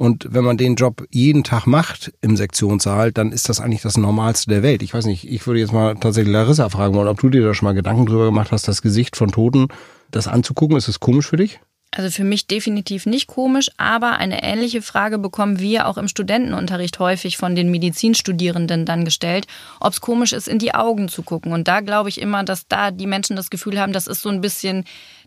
[0.00, 3.98] Und wenn man den Job jeden Tag macht im Sektionssaal, dann ist das eigentlich das
[3.98, 4.80] Normalste der Welt.
[4.80, 7.52] Ich weiß nicht, ich würde jetzt mal tatsächlich Larissa fragen wollen, ob du dir da
[7.52, 9.68] schon mal Gedanken drüber gemacht hast, das Gesicht von Toten,
[10.10, 10.78] das anzugucken.
[10.78, 11.60] Ist das komisch für dich?
[11.90, 16.98] Also für mich definitiv nicht komisch, aber eine ähnliche Frage bekommen wir auch im Studentenunterricht
[16.98, 19.48] häufig von den Medizinstudierenden dann gestellt,
[19.80, 21.52] ob es komisch ist, in die Augen zu gucken.
[21.52, 24.30] Und da glaube ich immer, dass da die Menschen das Gefühl haben, das ist so
[24.30, 24.84] ein bisschen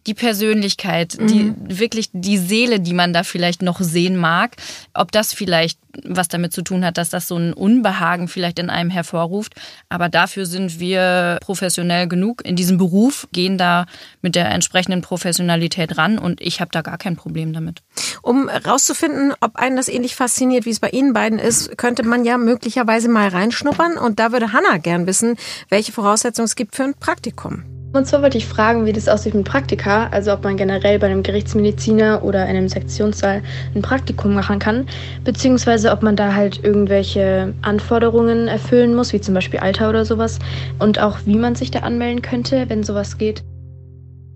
[0.07, 4.55] die Persönlichkeit, die wirklich die Seele, die man da vielleicht noch sehen mag,
[4.93, 8.69] ob das vielleicht was damit zu tun hat, dass das so ein Unbehagen vielleicht in
[8.69, 9.53] einem hervorruft.
[9.89, 13.85] Aber dafür sind wir professionell genug in diesem Beruf, gehen da
[14.21, 17.81] mit der entsprechenden Professionalität ran und ich habe da gar kein Problem damit.
[18.21, 22.25] Um rauszufinden, ob einen das ähnlich fasziniert, wie es bei Ihnen beiden ist, könnte man
[22.25, 23.97] ja möglicherweise mal reinschnuppern.
[23.97, 25.35] Und da würde Hanna gern wissen,
[25.69, 27.72] welche Voraussetzungen es gibt für ein Praktikum.
[27.93, 31.05] Und zwar wollte ich fragen, wie das aussieht mit Praktika, also ob man generell bei
[31.05, 33.43] einem Gerichtsmediziner oder einem Sektionssaal
[33.75, 34.87] ein Praktikum machen kann,
[35.23, 40.39] beziehungsweise ob man da halt irgendwelche Anforderungen erfüllen muss, wie zum Beispiel Alter oder sowas,
[40.79, 43.43] und auch wie man sich da anmelden könnte, wenn sowas geht.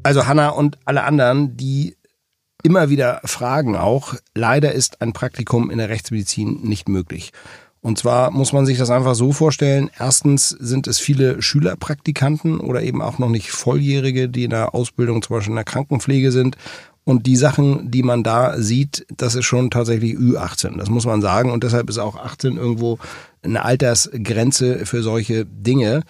[0.03, 1.97] Also Hanna und alle anderen, die
[2.61, 7.31] immer wieder fragen auch, leider ist ein Praktikum in der Rechtsmedizin nicht möglich.
[7.87, 9.89] Und zwar muss man sich das einfach so vorstellen.
[9.97, 15.21] Erstens sind es viele Schülerpraktikanten oder eben auch noch nicht Volljährige, die in der Ausbildung
[15.21, 16.57] zum Beispiel in der Krankenpflege sind.
[17.05, 20.77] Und die Sachen, die man da sieht, das ist schon tatsächlich Ü18.
[20.77, 21.49] Das muss man sagen.
[21.49, 22.99] Und deshalb ist auch 18 irgendwo
[23.41, 26.01] eine Altersgrenze für solche Dinge.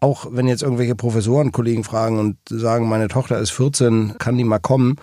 [0.00, 4.44] Auch wenn jetzt irgendwelche Professoren, Kollegen fragen und sagen, meine Tochter ist 14, kann die
[4.44, 4.96] mal kommen?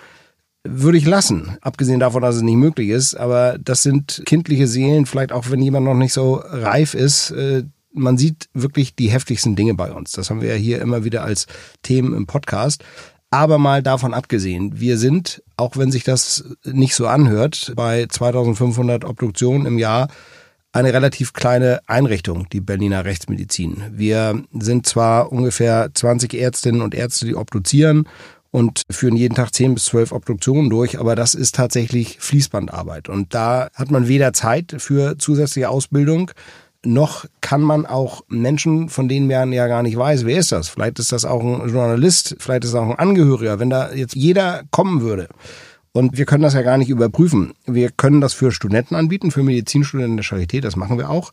[0.65, 1.57] Würde ich lassen.
[1.61, 3.15] Abgesehen davon, dass es nicht möglich ist.
[3.15, 7.31] Aber das sind kindliche Seelen, vielleicht auch wenn jemand noch nicht so reif ist.
[7.31, 10.11] Äh, man sieht wirklich die heftigsten Dinge bei uns.
[10.11, 11.47] Das haben wir ja hier immer wieder als
[11.81, 12.83] Themen im Podcast.
[13.31, 19.03] Aber mal davon abgesehen, wir sind, auch wenn sich das nicht so anhört, bei 2500
[19.05, 20.09] Obduktionen im Jahr
[20.71, 23.83] eine relativ kleine Einrichtung, die Berliner Rechtsmedizin.
[23.91, 28.07] Wir sind zwar ungefähr 20 Ärztinnen und Ärzte, die obduzieren
[28.55, 33.09] und führen jeden Tag zehn bis zwölf Obduktionen durch, aber das ist tatsächlich Fließbandarbeit.
[33.09, 36.31] Und da hat man weder Zeit für zusätzliche Ausbildung,
[36.85, 40.69] noch kann man auch Menschen, von denen man ja gar nicht weiß, wer ist das?
[40.69, 43.59] Vielleicht ist das auch ein Journalist, vielleicht ist das auch ein Angehöriger.
[43.59, 45.27] Wenn da jetzt jeder kommen würde,
[45.91, 47.53] und wir können das ja gar nicht überprüfen.
[47.65, 51.31] Wir können das für Studenten anbieten, für Medizinstudenten der Charité, das machen wir auch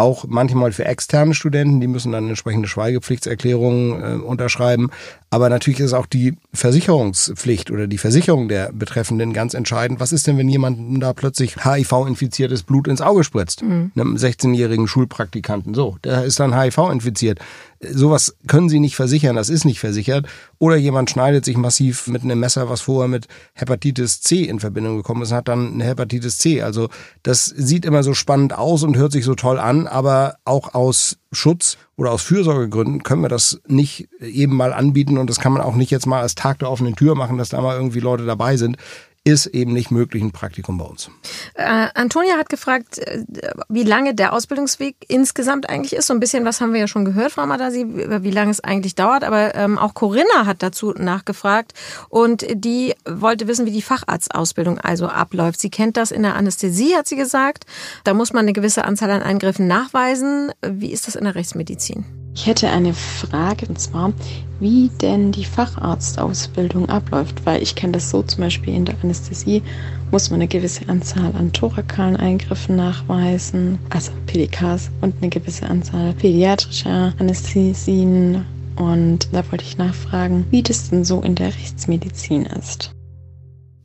[0.00, 4.90] auch manchmal für externe Studenten, die müssen dann entsprechende Schweigepflichtserklärungen äh, unterschreiben.
[5.28, 10.00] Aber natürlich ist auch die Versicherungspflicht oder die Versicherung der Betreffenden ganz entscheidend.
[10.00, 13.62] Was ist denn, wenn jemand da plötzlich HIV-infiziertes Blut ins Auge spritzt?
[13.62, 13.92] Mhm.
[13.94, 15.74] Einem 16-jährigen Schulpraktikanten.
[15.74, 17.38] So, der ist dann HIV infiziert.
[17.82, 20.26] Sowas können sie nicht versichern, das ist nicht versichert.
[20.58, 24.98] Oder jemand schneidet sich massiv mit einem Messer, was vorher mit Hepatitis C in Verbindung
[24.98, 26.60] gekommen ist, hat dann eine Hepatitis C.
[26.60, 26.90] Also
[27.22, 31.16] das sieht immer so spannend aus und hört sich so toll an, aber auch aus
[31.32, 35.62] Schutz oder aus Fürsorgegründen können wir das nicht eben mal anbieten und das kann man
[35.62, 38.26] auch nicht jetzt mal als Tag der offenen Tür machen, dass da mal irgendwie Leute
[38.26, 38.76] dabei sind
[39.24, 41.10] ist eben nicht möglich ein Praktikum bei uns.
[41.54, 43.24] Äh, Antonia hat gefragt, äh,
[43.68, 46.06] wie lange der Ausbildungsweg insgesamt eigentlich ist.
[46.06, 48.94] So ein bisschen was haben wir ja schon gehört, Frau Madasi, wie lange es eigentlich
[48.94, 49.24] dauert.
[49.24, 51.74] Aber ähm, auch Corinna hat dazu nachgefragt
[52.08, 55.60] und die wollte wissen, wie die Facharztausbildung also abläuft.
[55.60, 57.66] Sie kennt das in der Anästhesie, hat sie gesagt.
[58.04, 60.52] Da muss man eine gewisse Anzahl an Eingriffen nachweisen.
[60.66, 62.19] Wie ist das in der Rechtsmedizin?
[62.34, 64.12] Ich hätte eine Frage und zwar,
[64.60, 69.62] wie denn die Facharztausbildung abläuft, weil ich kenne das so zum Beispiel in der Anästhesie
[70.10, 76.12] muss man eine gewisse Anzahl an thorakalen Eingriffen nachweisen, also PDKs und eine gewisse Anzahl
[76.14, 78.44] pädiatrischer Anästhesien
[78.76, 82.92] und da wollte ich nachfragen, wie das denn so in der Rechtsmedizin ist.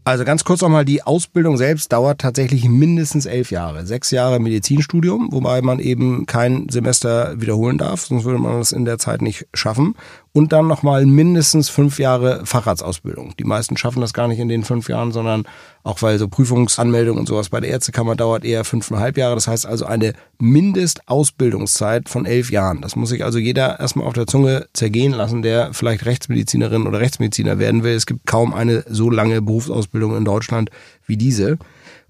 [0.08, 3.88] Also ganz kurz nochmal, die Ausbildung selbst dauert tatsächlich mindestens elf Jahre.
[3.88, 8.86] Sechs Jahre Medizinstudium, wobei man eben kein Semester wiederholen darf, sonst würde man das in
[8.86, 9.96] der Zeit nicht schaffen
[10.36, 13.36] und dann nochmal mindestens fünf Jahre Facharztausbildung.
[13.39, 15.45] Die meisten schaffen das gar nicht in den fünf Jahren, sondern
[15.86, 19.36] auch weil so Prüfungsanmeldung und sowas bei der Ärztekammer dauert eher fünfeinhalb Jahre.
[19.36, 22.82] Das heißt also eine Mindestausbildungszeit von elf Jahren.
[22.82, 27.00] Das muss sich also jeder erstmal auf der Zunge zergehen lassen, der vielleicht Rechtsmedizinerin oder
[27.00, 27.93] Rechtsmediziner werden will.
[27.93, 30.69] Es gibt kaum eine so lange Berufsausbildung in Deutschland
[31.08, 31.58] wie diese.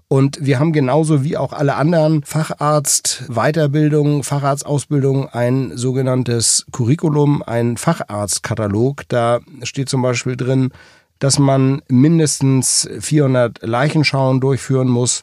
[0.08, 7.76] Und wir haben genauso wie auch alle anderen Facharzt Weiterbildung, Facharztausbildung ein sogenanntes Curriculum, ein
[7.76, 9.02] Facharztkatalog.
[9.08, 10.70] Da steht zum Beispiel drin,
[11.18, 15.22] dass man mindestens 400 Leichenschauen durchführen muss.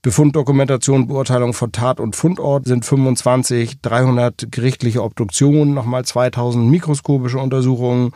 [0.00, 8.12] Befunddokumentation, Beurteilung von Tat- und Fundort sind 25, 300 gerichtliche Obduktionen, nochmal 2000 mikroskopische Untersuchungen.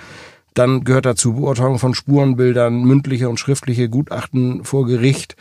[0.55, 5.37] Dann gehört dazu Beurteilung von Spurenbildern, mündliche und schriftliche Gutachten vor Gericht,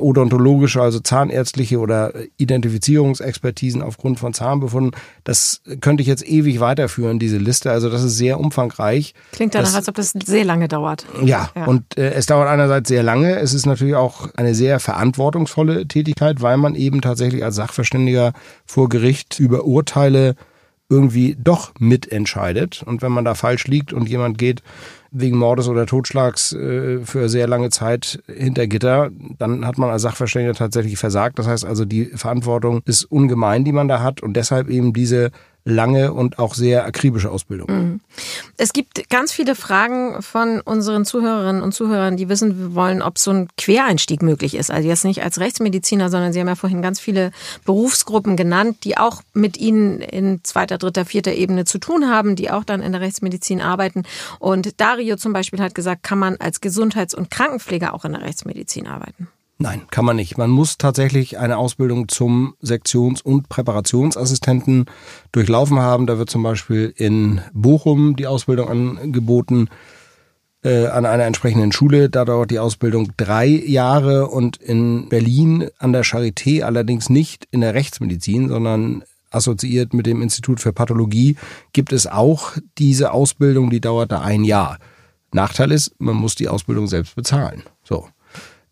[0.00, 4.92] odontologische, also zahnärztliche oder Identifizierungsexpertisen aufgrund von Zahnbefunden.
[5.24, 7.70] Das könnte ich jetzt ewig weiterführen, diese Liste.
[7.70, 9.14] Also das ist sehr umfangreich.
[9.32, 11.06] Klingt danach, das, als ob das sehr lange dauert.
[11.22, 11.66] Ja, ja.
[11.66, 13.38] und äh, es dauert einerseits sehr lange.
[13.38, 18.32] Es ist natürlich auch eine sehr verantwortungsvolle Tätigkeit, weil man eben tatsächlich als Sachverständiger
[18.66, 20.34] vor Gericht über Urteile
[20.90, 22.82] irgendwie doch mitentscheidet.
[22.84, 24.62] Und wenn man da falsch liegt und jemand geht
[25.12, 30.02] wegen Mordes oder Totschlags äh, für sehr lange Zeit hinter Gitter, dann hat man als
[30.02, 31.38] Sachverständiger tatsächlich versagt.
[31.38, 35.30] Das heißt also, die Verantwortung ist ungemein, die man da hat und deshalb eben diese
[35.70, 37.68] lange und auch sehr akribische Ausbildung.
[37.70, 38.00] Mhm.
[38.56, 43.30] Es gibt ganz viele Fragen von unseren Zuhörerinnen und Zuhörern, die wissen wollen, ob so
[43.30, 44.70] ein Quereinstieg möglich ist.
[44.70, 47.30] Also jetzt nicht als Rechtsmediziner, sondern Sie haben ja vorhin ganz viele
[47.64, 52.50] Berufsgruppen genannt, die auch mit Ihnen in zweiter, dritter, vierter Ebene zu tun haben, die
[52.50, 54.02] auch dann in der Rechtsmedizin arbeiten.
[54.38, 58.22] Und Dario zum Beispiel hat gesagt, kann man als Gesundheits- und Krankenpfleger auch in der
[58.22, 59.28] Rechtsmedizin arbeiten?
[59.62, 60.38] Nein, kann man nicht.
[60.38, 64.86] Man muss tatsächlich eine Ausbildung zum Sektions- und Präparationsassistenten
[65.32, 66.06] durchlaufen haben.
[66.06, 69.68] Da wird zum Beispiel in Bochum die Ausbildung angeboten.
[70.62, 72.10] äh, an einer entsprechenden Schule.
[72.10, 77.62] Da dauert die Ausbildung drei Jahre und in Berlin an der Charité allerdings nicht in
[77.62, 81.36] der Rechtsmedizin, sondern assoziiert mit dem Institut für Pathologie
[81.72, 84.78] gibt es auch diese Ausbildung, die dauert da ein Jahr.
[85.32, 87.62] Nachteil ist, man muss die Ausbildung selbst bezahlen.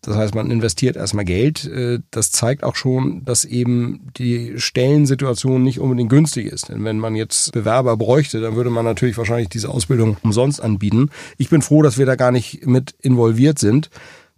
[0.02, 1.64] Das heißt, man investiert erstmal Geld.
[1.64, 6.68] Äh, das zeigt auch schon, dass eben die Stellensituation nicht unbedingt günstig ist.
[6.68, 11.11] Denn wenn man jetzt Bewerber bräuchte, dann würde man natürlich wahrscheinlich diese Ausbildung umsonst anbieten.
[11.37, 13.90] Ich bin froh, dass wir da gar nicht mit involviert sind.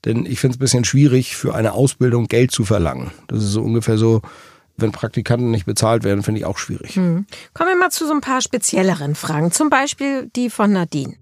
[0.06, 3.10] Denn ich finde es ein bisschen schwierig, für eine Ausbildung Geld zu verlangen.
[3.28, 4.22] Das ist so ungefähr so,
[4.78, 6.96] wenn Praktikanten nicht bezahlt werden, finde ich auch schwierig.
[6.96, 7.26] Hm.
[7.52, 9.52] Kommen wir mal zu so ein paar spezielleren Fragen.
[9.52, 11.14] Zum Beispiel die von Nadine.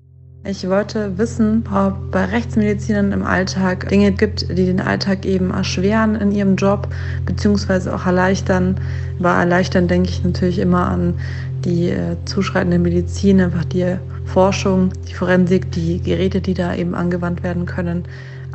[0.50, 6.14] Ich wollte wissen, ob bei Rechtsmedizinern im Alltag Dinge gibt, die den Alltag eben erschweren
[6.14, 6.88] in ihrem Job,
[7.26, 8.80] beziehungsweise auch erleichtern.
[9.18, 11.12] Bei erleichtern denke ich natürlich immer an
[11.66, 17.42] die äh, zuschreitende Medizin, einfach die Forschung, die Forensik, die Geräte, die da eben angewandt
[17.42, 18.04] werden können.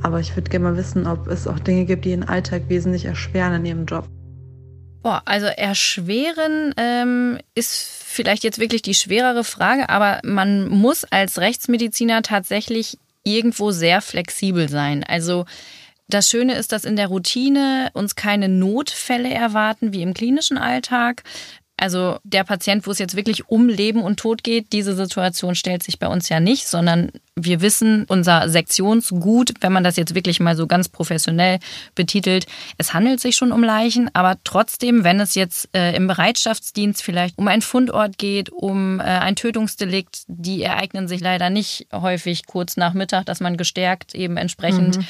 [0.01, 3.06] Aber ich würde gerne mal wissen, ob es auch Dinge gibt, die den Alltag wesentlich
[3.06, 4.08] erschweren in ihrem Job.
[5.04, 11.39] Boah, also erschweren ähm, ist vielleicht jetzt wirklich die schwerere Frage, aber man muss als
[11.39, 15.04] Rechtsmediziner tatsächlich irgendwo sehr flexibel sein.
[15.04, 15.46] Also
[16.08, 21.24] das Schöne ist, dass in der Routine uns keine Notfälle erwarten wie im klinischen Alltag.
[21.84, 25.84] Also der Patient, wo es jetzt wirklich um Leben und Tod geht, diese Situation stellt
[25.84, 30.39] sich bei uns ja nicht, sondern wir wissen, unser Sektionsgut, wenn man das jetzt wirklich
[30.39, 31.60] mal so ganz professionell
[31.93, 32.46] betitelt,
[32.78, 37.38] es handelt sich schon um Leichen, aber trotzdem, wenn es jetzt äh, im Bereitschaftsdienst vielleicht
[37.38, 42.78] um einen Fundort geht, um äh, ein Tötungsdelikt, die ereignen sich leider nicht häufig kurz
[42.78, 45.06] nach Mittag, dass man gestärkt eben entsprechend mhm.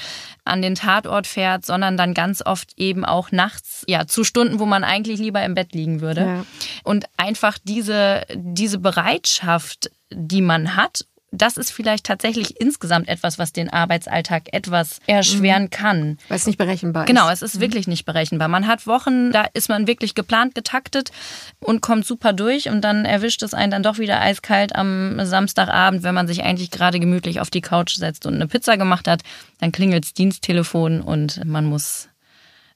[0.46, 4.66] An den Tatort fährt, sondern dann ganz oft eben auch nachts, ja, zu Stunden, wo
[4.66, 6.22] man eigentlich lieber im Bett liegen würde.
[6.22, 6.46] Ja.
[6.84, 13.52] Und einfach diese, diese Bereitschaft, die man hat das ist vielleicht tatsächlich insgesamt etwas, was
[13.52, 15.70] den Arbeitsalltag etwas erschweren mhm.
[15.72, 16.18] kann.
[16.28, 17.08] Weil es nicht berechenbar ist.
[17.08, 17.62] Genau, es ist mhm.
[17.62, 18.48] wirklich nicht berechenbar.
[18.48, 21.12] Man hat Wochen, da ist man wirklich geplant, getaktet
[21.60, 26.04] und kommt super durch und dann erwischt es einen dann doch wieder eiskalt am Samstagabend,
[26.04, 29.22] wenn man sich eigentlich gerade gemütlich auf die Couch setzt und eine Pizza gemacht hat.
[29.60, 32.10] Dann klingelt das Diensttelefon und man muss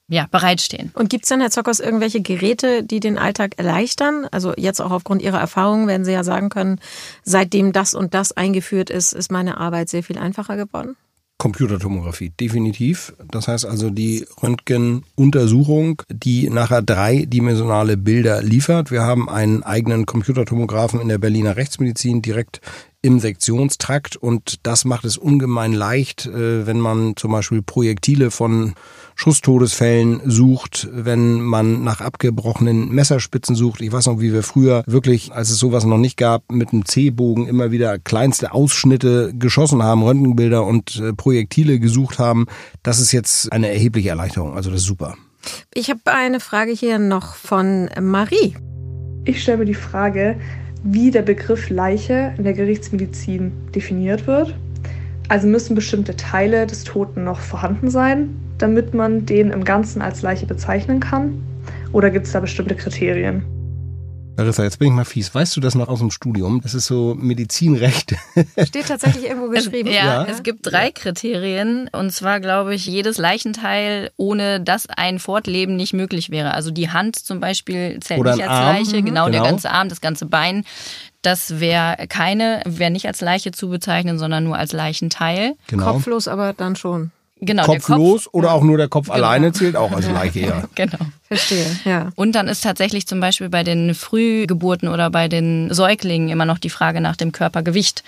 [0.08, 0.90] ja, bereitstehen.
[0.94, 4.26] Und gibt es denn, Herr Zockers, irgendwelche Geräte, die den Alltag erleichtern?
[4.30, 6.80] Also jetzt auch aufgrund Ihrer Erfahrungen werden Sie ja sagen können,
[7.24, 10.96] seitdem das und das eingeführt ist, ist meine Arbeit sehr viel einfacher geworden?
[11.38, 13.14] Computertomographie, definitiv.
[13.30, 18.90] Das heißt also die Röntgenuntersuchung, die nachher dreidimensionale Bilder liefert.
[18.90, 22.60] Wir haben einen eigenen Computertomographen in der Berliner Rechtsmedizin direkt
[23.02, 28.74] im Sektionstrakt und das macht es ungemein leicht, äh, wenn man zum Beispiel Projektile von
[29.18, 33.80] Schusstodesfällen sucht, wenn man nach abgebrochenen Messerspitzen sucht.
[33.80, 36.84] Ich weiß noch, wie wir früher wirklich, als es sowas noch nicht gab, mit einem
[36.84, 42.46] C-Bogen immer wieder kleinste Ausschnitte geschossen haben, Röntgenbilder und äh, Projektile gesucht haben.
[42.84, 44.54] Das ist jetzt eine erhebliche Erleichterung.
[44.54, 45.16] Also das ist super.
[45.74, 48.54] Ich habe eine Frage hier noch von Marie.
[49.24, 50.38] Ich stelle mir die Frage,
[50.84, 54.54] wie der Begriff Leiche in der Gerichtsmedizin definiert wird.
[55.26, 60.22] Also müssen bestimmte Teile des Toten noch vorhanden sein, damit man den im Ganzen als
[60.22, 61.42] Leiche bezeichnen kann?
[61.92, 63.42] Oder gibt es da bestimmte Kriterien?
[64.38, 65.34] Larissa, jetzt bin ich mal fies.
[65.34, 66.60] Weißt du das noch aus dem Studium?
[66.60, 68.14] Das ist so Medizinrecht.
[68.68, 69.88] Steht tatsächlich irgendwo geschrieben.
[69.88, 71.90] Es, ja, ja, es gibt drei Kriterien.
[71.90, 76.54] Und zwar, glaube ich, jedes Leichenteil, ohne dass ein Fortleben nicht möglich wäre.
[76.54, 78.76] Also die Hand zum Beispiel zählt Oder nicht als Arm.
[78.76, 79.02] Leiche.
[79.02, 80.64] Genau, genau, der ganze Arm, das ganze Bein.
[81.22, 85.54] Das wäre keine, wäre nicht als Leiche zu bezeichnen, sondern nur als Leichenteil.
[85.66, 85.94] Genau.
[85.94, 87.10] Kopflos aber dann schon.
[87.40, 89.16] Genau, Kopflos Kopf, oder auch nur der Kopf genau.
[89.16, 90.64] alleine zählt auch als Leiche, ja.
[90.74, 90.98] genau.
[91.28, 92.10] Verstehe, ja.
[92.16, 96.58] Und dann ist tatsächlich zum Beispiel bei den Frühgeburten oder bei den Säuglingen immer noch
[96.58, 98.02] die Frage nach dem Körpergewicht.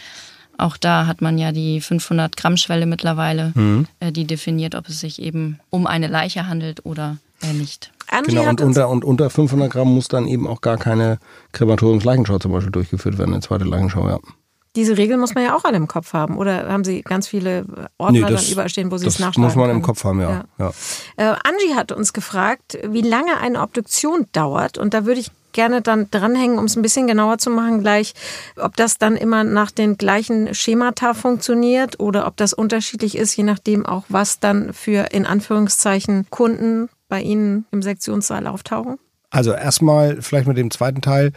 [0.58, 3.86] Auch da hat man ja die 500 Gramm Schwelle mittlerweile, mhm.
[4.00, 7.16] Äh, die definiert, ob es sich eben um eine Leiche handelt oder
[7.54, 7.92] nicht.
[8.08, 11.18] Angie genau, und unter, und unter 500 Gramm muss dann eben auch gar keine
[11.52, 14.18] Krematoriumsleichenschau zum Beispiel durchgeführt werden, eine zweite Leichenschau, ja.
[14.76, 16.36] Diese Regeln muss man ja auch alle im Kopf haben.
[16.36, 17.64] Oder haben Sie ganz viele
[17.98, 19.78] Ordner nee, das, dann überall stehen, wo Sie es nachschlagen Das muss man können?
[19.78, 20.44] im Kopf haben, ja.
[20.58, 20.72] ja.
[21.16, 21.32] ja.
[21.32, 24.78] Äh, Angie hat uns gefragt, wie lange eine Obduktion dauert.
[24.78, 28.14] Und da würde ich gerne dann dranhängen, um es ein bisschen genauer zu machen gleich,
[28.56, 33.44] ob das dann immer nach den gleichen Schemata funktioniert oder ob das unterschiedlich ist, je
[33.44, 38.98] nachdem auch, was dann für in Anführungszeichen Kunden bei Ihnen im Sektionssaal auftauchen.
[39.30, 41.32] Also erstmal vielleicht mit dem zweiten Teil.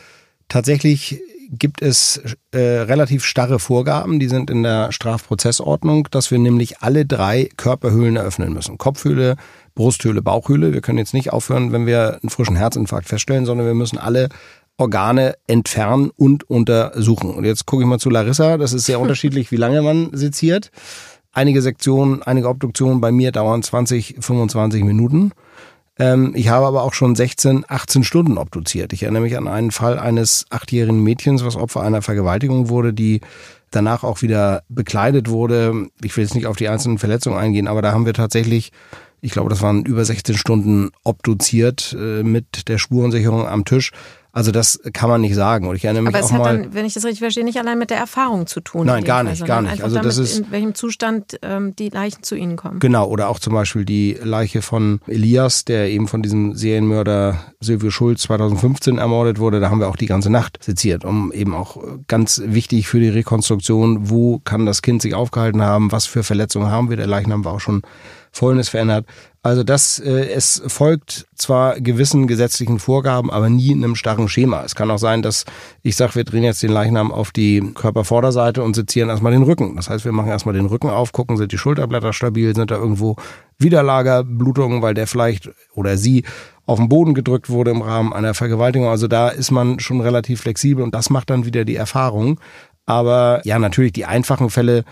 [0.49, 1.21] Tatsächlich
[1.57, 7.05] gibt es äh, relativ starre Vorgaben, die sind in der Strafprozessordnung, dass wir nämlich alle
[7.05, 8.77] drei Körperhöhlen eröffnen müssen.
[8.77, 9.35] Kopfhöhle,
[9.75, 10.73] Brusthöhle, Bauchhöhle.
[10.73, 14.29] Wir können jetzt nicht aufhören, wenn wir einen frischen Herzinfarkt feststellen, sondern wir müssen alle
[14.77, 17.31] Organe entfernen und untersuchen.
[17.31, 18.57] Und jetzt gucke ich mal zu Larissa.
[18.57, 20.71] Das ist sehr unterschiedlich, wie lange man seziert.
[21.31, 25.31] Einige Sektionen, einige Obduktionen bei mir dauern 20, 25 Minuten.
[25.99, 28.93] Ähm, ich habe aber auch schon 16, 18 Stunden obduziert.
[28.93, 33.21] Ich erinnere mich an einen Fall eines achtjährigen Mädchens, was Opfer einer Vergewaltigung wurde, die
[33.69, 35.87] danach auch wieder bekleidet wurde.
[36.03, 38.71] Ich will jetzt nicht auf die einzelnen Verletzungen eingehen, aber da haben wir tatsächlich,
[39.21, 43.91] ich glaube, das waren über 16 Stunden obduziert äh, mit der Spurensicherung am Tisch.
[44.35, 45.67] Also das kann man nicht sagen.
[45.67, 46.57] Und ich erinnere mich Aber auch es hat mal.
[46.57, 48.87] dann, wenn ich das richtig verstehe, nicht allein mit der Erfahrung zu tun.
[48.87, 49.83] Nein, gar Fall, nicht, sondern gar nicht.
[49.83, 52.79] Also das damit, ist- in welchem Zustand ähm, die Leichen zu Ihnen kommen.
[52.79, 57.91] Genau, oder auch zum Beispiel die Leiche von Elias, der eben von diesem Serienmörder Silvio
[57.91, 59.59] Schulz 2015 ermordet wurde.
[59.59, 63.09] Da haben wir auch die ganze Nacht seziert, um eben auch ganz wichtig für die
[63.09, 66.97] Rekonstruktion, wo kann das Kind sich aufgehalten haben, was für Verletzungen haben wir.
[66.97, 67.83] Der Leichnam war auch schon
[68.33, 69.05] Folgendes verändert.
[69.43, 74.63] Also das, äh, es folgt zwar gewissen gesetzlichen Vorgaben, aber nie in einem starren Schema.
[74.63, 75.45] Es kann auch sein, dass
[75.83, 79.75] ich sage, wir drehen jetzt den Leichnam auf die Körpervorderseite und sezieren erstmal den Rücken.
[79.75, 82.75] Das heißt, wir machen erstmal den Rücken auf, gucken, sind die Schulterblätter stabil, sind da
[82.75, 83.17] irgendwo
[83.59, 86.23] Widerlagerblutungen, weil der vielleicht oder sie
[86.65, 88.87] auf den Boden gedrückt wurde im Rahmen einer Vergewaltigung.
[88.87, 92.39] Also da ist man schon relativ flexibel und das macht dann wieder die Erfahrung.
[92.85, 94.83] Aber ja, natürlich die einfachen Fälle,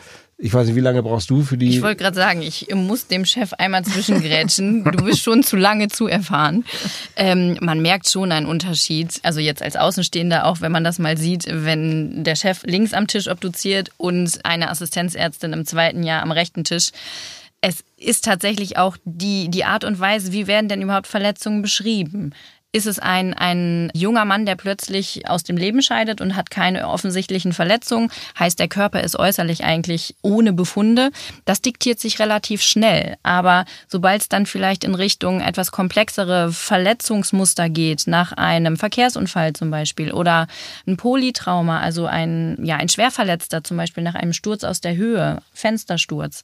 [0.43, 1.69] ich weiß nicht, wie lange brauchst du für die?
[1.69, 4.83] Ich wollte gerade sagen, ich muss dem Chef einmal zwischengrätschen.
[4.91, 6.65] Du bist schon zu lange zu erfahren.
[7.15, 9.19] Ähm, man merkt schon einen Unterschied.
[9.23, 13.07] Also jetzt als Außenstehender, auch wenn man das mal sieht, wenn der Chef links am
[13.07, 16.89] Tisch obduziert und eine Assistenzärztin im zweiten Jahr am rechten Tisch.
[17.61, 22.33] Es ist tatsächlich auch die, die Art und Weise, wie werden denn überhaupt Verletzungen beschrieben?
[22.73, 26.87] Ist es ein, ein junger Mann, der plötzlich aus dem Leben scheidet und hat keine
[26.87, 28.09] offensichtlichen Verletzungen?
[28.39, 31.11] Heißt, der Körper ist äußerlich eigentlich ohne Befunde.
[31.43, 33.17] Das diktiert sich relativ schnell.
[33.23, 39.69] Aber sobald es dann vielleicht in Richtung etwas komplexere Verletzungsmuster geht, nach einem Verkehrsunfall zum
[39.69, 40.47] Beispiel oder
[40.87, 45.41] ein Polytrauma, also ein, ja, ein Schwerverletzter zum Beispiel nach einem Sturz aus der Höhe,
[45.51, 46.43] Fenstersturz,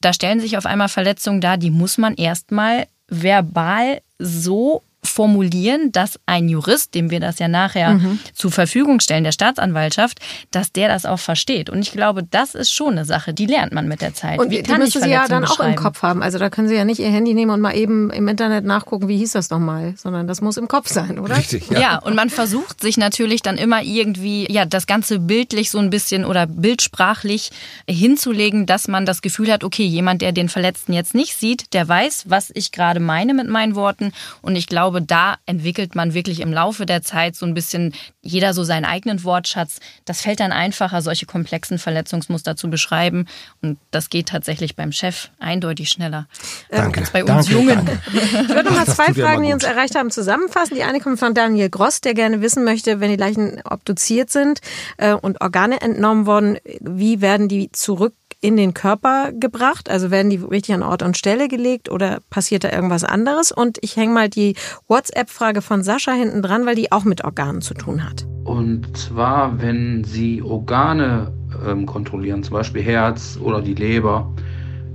[0.00, 6.18] da stellen sich auf einmal Verletzungen dar, die muss man erstmal verbal so formulieren, dass
[6.26, 8.18] ein Jurist, dem wir das ja nachher Mhm.
[8.34, 10.18] zur Verfügung stellen, der Staatsanwaltschaft,
[10.50, 11.70] dass der das auch versteht.
[11.70, 14.38] Und ich glaube, das ist schon eine Sache, die lernt man mit der Zeit.
[14.38, 15.74] Und Wie die kann ich müssen Sie ja dann auch im?
[15.76, 16.22] Kopf haben.
[16.22, 19.08] Also da können Sie ja nicht Ihr Handy nehmen und mal eben im Internet nachgucken,
[19.08, 21.36] wie hieß das nochmal, sondern das muss im Kopf sein, oder?
[21.36, 21.98] Richtig, Ja.
[21.98, 26.24] und man versucht sich natürlich dann immer irgendwie, ja, das Ganze bildlich so ein bisschen
[26.24, 27.50] oder bildsprachlich
[27.88, 31.86] hinzulegen, dass man das Gefühl hat, okay, jemand, der den Verletzten jetzt nicht sieht, der
[31.88, 34.12] weiß, was ich gerade meine mit meinen Worten.
[34.42, 38.54] Und ich glaube, da entwickelt man wirklich im Laufe der Zeit so ein bisschen jeder
[38.54, 39.78] so seinen eigenen Wortschatz.
[40.04, 43.26] Das fällt dann einfacher, solche komplexen Verletzungsmuster zu beschreiben.
[43.62, 46.26] Und das geht tatsächlich beim Chef eindeutig schneller.
[46.70, 47.00] Danke.
[47.00, 47.86] Als bei uns Danke, Jungen.
[47.86, 48.00] danke.
[48.12, 50.74] Ich würde noch mal zwei Fragen, die uns erreicht haben, zusammenfassen.
[50.74, 54.60] Die eine kommt von Daniel Gross, der gerne wissen möchte, wenn die Leichen obduziert sind
[54.96, 59.90] äh, und Organe entnommen worden, wie werden die zurück in den Körper gebracht?
[59.90, 63.52] Also werden die richtig an Ort und Stelle gelegt oder passiert da irgendwas anderes?
[63.52, 64.54] Und ich hänge mal die
[64.86, 68.26] WhatsApp-Frage von Sascha hinten dran, weil die auch mit Organen zu tun hat.
[68.44, 71.32] Und zwar, wenn Sie Organe
[71.66, 74.30] ähm, kontrollieren, zum Beispiel Herz oder die Leber,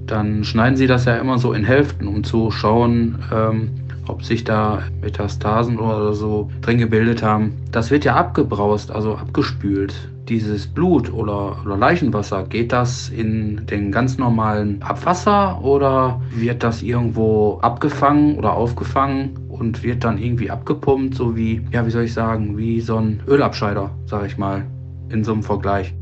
[0.05, 3.71] dann schneiden Sie das ja immer so in Hälften, um zu schauen, ähm,
[4.07, 7.53] ob sich da Metastasen oder so drin gebildet haben.
[7.71, 9.95] Das wird ja abgebraust, also abgespült.
[10.29, 16.83] Dieses Blut oder, oder Leichenwasser, geht das in den ganz normalen Abwasser oder wird das
[16.83, 22.13] irgendwo abgefangen oder aufgefangen und wird dann irgendwie abgepumpt, so wie, ja, wie soll ich
[22.13, 24.65] sagen, wie so ein Ölabscheider, sag ich mal,
[25.09, 25.93] in so einem Vergleich.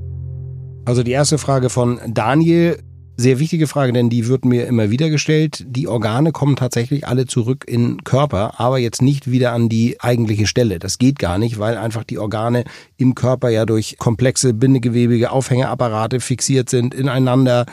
[0.85, 2.79] Also die erste Frage von Daniel,
[3.17, 5.65] sehr wichtige Frage, denn die wird mir immer wieder gestellt.
[5.67, 10.45] Die Organe kommen tatsächlich alle zurück in Körper, aber jetzt nicht wieder an die eigentliche
[10.45, 10.77] Stelle.
[10.77, 12.63] Das geht gar nicht, weil einfach die Organe
[12.95, 17.65] im Körper ja durch komplexe bindegewebige Aufhängeapparate fixiert sind, ineinander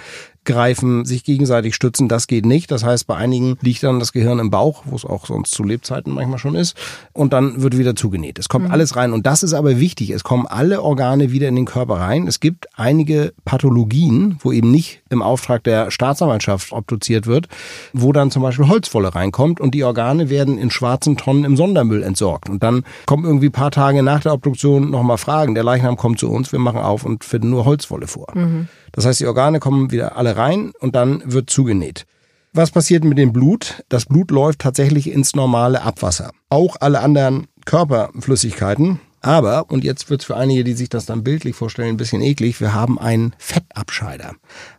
[0.45, 2.71] greifen, sich gegenseitig stützen, das geht nicht.
[2.71, 5.63] Das heißt, bei einigen liegt dann das Gehirn im Bauch, wo es auch sonst zu
[5.65, 6.77] Lebzeiten manchmal schon ist,
[7.13, 8.39] und dann wird wieder zugenäht.
[8.39, 8.71] Es kommt Mhm.
[8.73, 10.11] alles rein und das ist aber wichtig.
[10.11, 12.27] Es kommen alle Organe wieder in den Körper rein.
[12.27, 17.49] Es gibt einige Pathologien, wo eben nicht im Auftrag der Staatsanwaltschaft obduziert wird,
[17.93, 22.03] wo dann zum Beispiel Holzwolle reinkommt und die Organe werden in schwarzen Tonnen im Sondermüll
[22.03, 22.49] entsorgt.
[22.49, 25.55] Und dann kommen irgendwie ein paar Tage nach der Obduktion nochmal Fragen.
[25.55, 28.29] Der Leichnam kommt zu uns, wir machen auf und finden nur Holzwolle vor.
[28.35, 28.69] Mhm.
[28.95, 32.07] Das heißt, die Organe kommen wieder alle rein und dann wird zugenäht.
[32.53, 33.83] Was passiert mit dem Blut?
[33.89, 36.31] Das Blut läuft tatsächlich ins normale Abwasser.
[36.49, 39.01] Auch alle anderen Körperflüssigkeiten.
[39.21, 42.61] Aber, und jetzt wird's für einige, die sich das dann bildlich vorstellen, ein bisschen eklig,
[42.61, 44.33] wir haben einen Fettabscheider.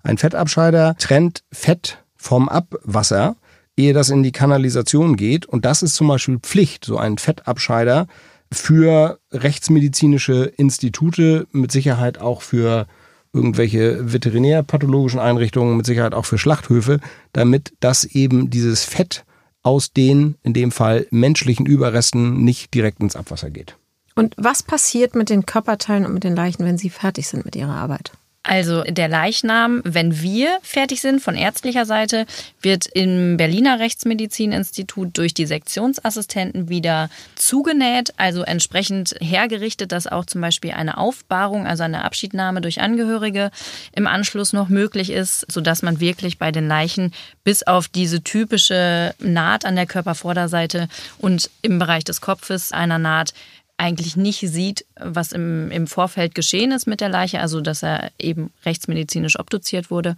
[0.04, 3.36] Ein Fettabscheider trennt Fett vom Abwasser,
[3.76, 5.46] ehe das in die Kanalisation geht.
[5.46, 8.08] Und das ist zum Beispiel Pflicht, so einen Fettabscheider
[8.54, 12.88] für rechtsmedizinische Institute, mit Sicherheit auch für
[13.36, 17.00] irgendwelche veterinärpathologischen Einrichtungen, mit Sicherheit auch für Schlachthöfe,
[17.34, 19.26] damit das eben dieses Fett
[19.62, 23.78] aus den, in dem Fall menschlichen Überresten, nicht direkt ins Abwasser geht.
[24.16, 27.56] Und was passiert mit den Körperteilen und mit den Leichen, wenn sie fertig sind mit
[27.56, 28.14] ihrer Arbeit?
[28.48, 32.28] Also der Leichnam, wenn wir fertig sind von ärztlicher Seite,
[32.62, 40.42] wird im Berliner Rechtsmedizininstitut durch die Sektionsassistenten wieder zugenäht, also entsprechend hergerichtet, dass auch zum
[40.42, 43.50] Beispiel eine Aufbahrung, also eine Abschiednahme durch Angehörige
[43.94, 49.16] im Anschluss noch möglich ist, sodass man wirklich bei den Leichen bis auf diese typische
[49.18, 50.88] Naht an der Körpervorderseite
[51.18, 53.34] und im Bereich des Kopfes einer Naht
[53.78, 58.12] eigentlich nicht sieht, was im, im Vorfeld geschehen ist mit der Leiche, also dass er
[58.18, 60.16] eben rechtsmedizinisch obduziert wurde.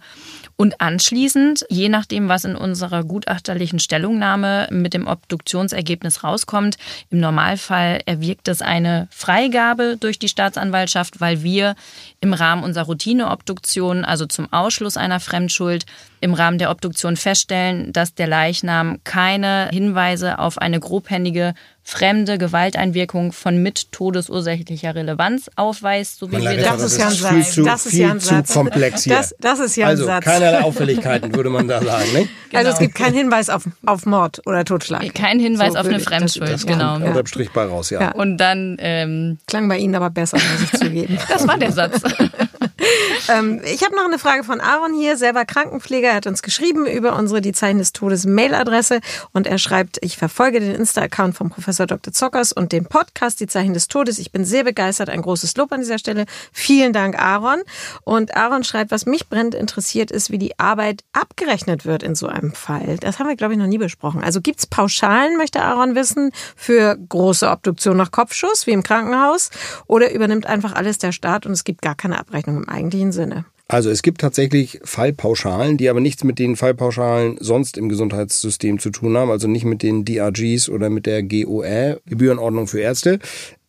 [0.56, 6.76] Und anschließend, je nachdem, was in unserer gutachterlichen Stellungnahme mit dem Obduktionsergebnis rauskommt,
[7.10, 11.74] im Normalfall erwirkt es eine Freigabe durch die Staatsanwaltschaft, weil wir
[12.20, 15.84] im Rahmen unserer Routineobduktion, also zum Ausschluss einer Fremdschuld,
[16.20, 21.54] im Rahmen der Obduktion feststellen, dass der Leichnam keine Hinweise auf eine grobhändige
[21.88, 27.12] fremde Gewalteinwirkung von mit todesursächlicher Relevanz aufweist, so wie wir das, das ist ja ein
[27.14, 27.32] Satz.
[27.32, 28.52] Viel zu, das ist viel ja ein zu Satz.
[28.52, 29.16] komplex hier.
[29.16, 30.24] Das, das ist ja also, ein Satz.
[30.24, 32.12] keinerlei Auffälligkeiten, würde man da sagen.
[32.12, 32.18] Ne?
[32.18, 32.28] Genau.
[32.58, 35.14] Also es gibt keinen Hinweis auf, auf Mord oder Totschlag.
[35.14, 36.94] Kein Hinweis So auf eine Fremdschuld, Das genau.
[36.94, 38.00] kommt unterm Strich bei raus, ja.
[38.00, 38.10] Ja.
[38.12, 41.18] Und dann, ähm, Klang bei Ihnen aber besser, muss ich zugeben.
[41.28, 42.02] das war der Satz.
[43.30, 46.08] Ähm, ich habe noch eine Frage von Aaron hier, selber Krankenpfleger.
[46.08, 49.00] Er hat uns geschrieben über unsere Die Zeichen des Todes Mailadresse
[49.32, 52.12] und er schreibt, ich verfolge den Insta-Account von Professor Dr.
[52.12, 54.18] Zockers und den Podcast Die Zeichen des Todes.
[54.18, 55.10] Ich bin sehr begeistert.
[55.10, 56.24] Ein großes Lob an dieser Stelle.
[56.52, 57.60] Vielen Dank, Aaron.
[58.04, 62.28] Und Aaron schreibt, was mich brennend interessiert, ist, wie die Arbeit abgerechnet wird in so
[62.28, 62.96] einem Fall.
[63.00, 64.22] Das haben wir, glaube ich, noch nie besprochen.
[64.22, 69.50] Also gibt's Pauschalen, möchte Aaron wissen, für große Obduktion nach Kopfschuss, wie im Krankenhaus,
[69.86, 73.44] oder übernimmt einfach alles der Staat und es gibt gar keine Abrechnung im eigentlichen Sinne?
[73.70, 78.88] Also es gibt tatsächlich Fallpauschalen, die aber nichts mit den Fallpauschalen sonst im Gesundheitssystem zu
[78.88, 83.18] tun haben, also nicht mit den DRGs oder mit der GOR, Gebührenordnung für Ärzte,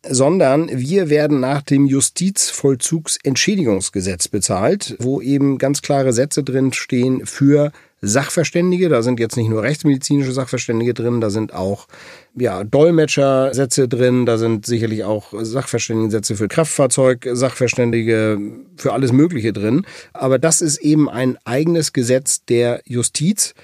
[0.08, 7.70] sondern wir werden nach dem Justizvollzugsentschädigungsgesetz bezahlt, wo eben ganz klare Sätze drin stehen für
[8.02, 11.86] Sachverständige, da sind jetzt nicht nur rechtsmedizinische Sachverständige drin, da sind auch
[12.34, 18.38] ja, Dolmetschersätze drin, da sind sicherlich auch Sachverständigensätze für Kraftfahrzeug, Sachverständige
[18.76, 19.84] für alles Mögliche drin.
[20.12, 23.54] Aber das ist eben ein eigenes Gesetz der Justiz.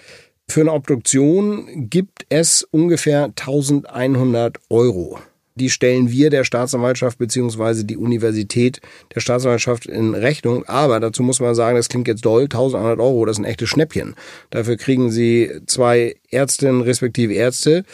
[0.48, 5.18] Für eine Obduktion gibt es ungefähr 1100 Euro.
[5.56, 8.80] Die stellen wir der Staatsanwaltschaft beziehungsweise die Universität
[9.14, 10.64] der Staatsanwaltschaft in Rechnung.
[10.66, 13.68] Aber dazu muss man sagen, das klingt jetzt doll, 1100 Euro, das ist ein echtes
[13.68, 14.14] Schnäppchen.
[14.50, 17.84] Dafür kriegen sie zwei Ärztinnen respektive Ärzte,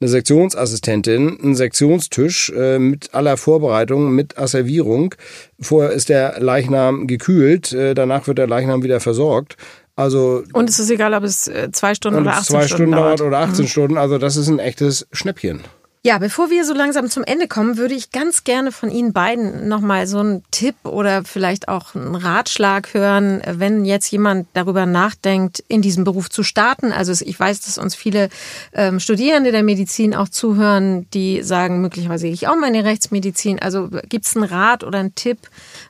[0.00, 5.14] eine Sektionsassistentin, einen Sektionstisch äh, mit aller Vorbereitung, mit Asservierung.
[5.60, 9.56] Vorher ist der Leichnam gekühlt, äh, danach wird der Leichnam wieder versorgt.
[9.94, 12.66] Also Und es ist egal, ob es äh, zwei Stunden und oder es 18 zwei
[12.66, 13.28] Stunden Stunden dauert dauert.
[13.28, 13.96] oder 18 Stunden.
[13.96, 15.60] Also das ist ein echtes Schnäppchen.
[16.04, 19.68] Ja, bevor wir so langsam zum Ende kommen, würde ich ganz gerne von Ihnen beiden
[19.68, 25.62] nochmal so einen Tipp oder vielleicht auch einen Ratschlag hören, wenn jetzt jemand darüber nachdenkt,
[25.68, 26.90] in diesem Beruf zu starten.
[26.90, 28.30] Also ich weiß, dass uns viele
[28.72, 32.80] ähm, Studierende der Medizin auch zuhören, die sagen, möglicherweise gehe ich auch mal in die
[32.80, 33.60] Rechtsmedizin.
[33.60, 35.38] Also gibt es einen Rat oder einen Tipp,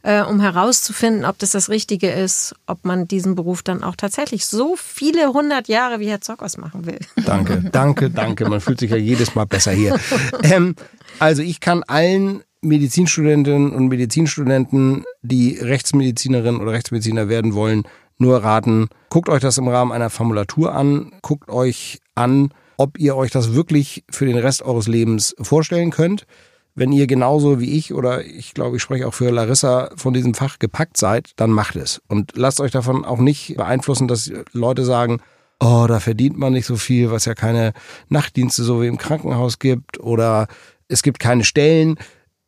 [0.02, 4.44] äh, um herauszufinden, ob das das Richtige ist, ob man diesen Beruf dann auch tatsächlich
[4.44, 6.98] so viele hundert Jahre wie Herr Zockers machen will?
[7.24, 8.46] Danke, danke, danke.
[8.46, 9.98] Man fühlt sich ja jedes Mal besser hier.
[10.42, 10.74] Ähm,
[11.18, 17.84] also ich kann allen Medizinstudentinnen und Medizinstudenten, die Rechtsmedizinerin oder Rechtsmediziner werden wollen,
[18.18, 23.16] nur raten, guckt euch das im Rahmen einer Formulatur an, guckt euch an, ob ihr
[23.16, 26.26] euch das wirklich für den Rest eures Lebens vorstellen könnt.
[26.74, 30.32] Wenn ihr genauso wie ich oder ich glaube, ich spreche auch für Larissa von diesem
[30.32, 32.00] Fach gepackt seid, dann macht es.
[32.09, 35.20] Und lasst euch davon auch nicht beeinflussen, dass Leute sagen,
[35.62, 37.72] oh, da verdient man nicht so viel, was ja keine
[38.08, 40.48] Nachtdienste so wie im Krankenhaus gibt oder
[40.88, 41.98] es gibt keine Stellen.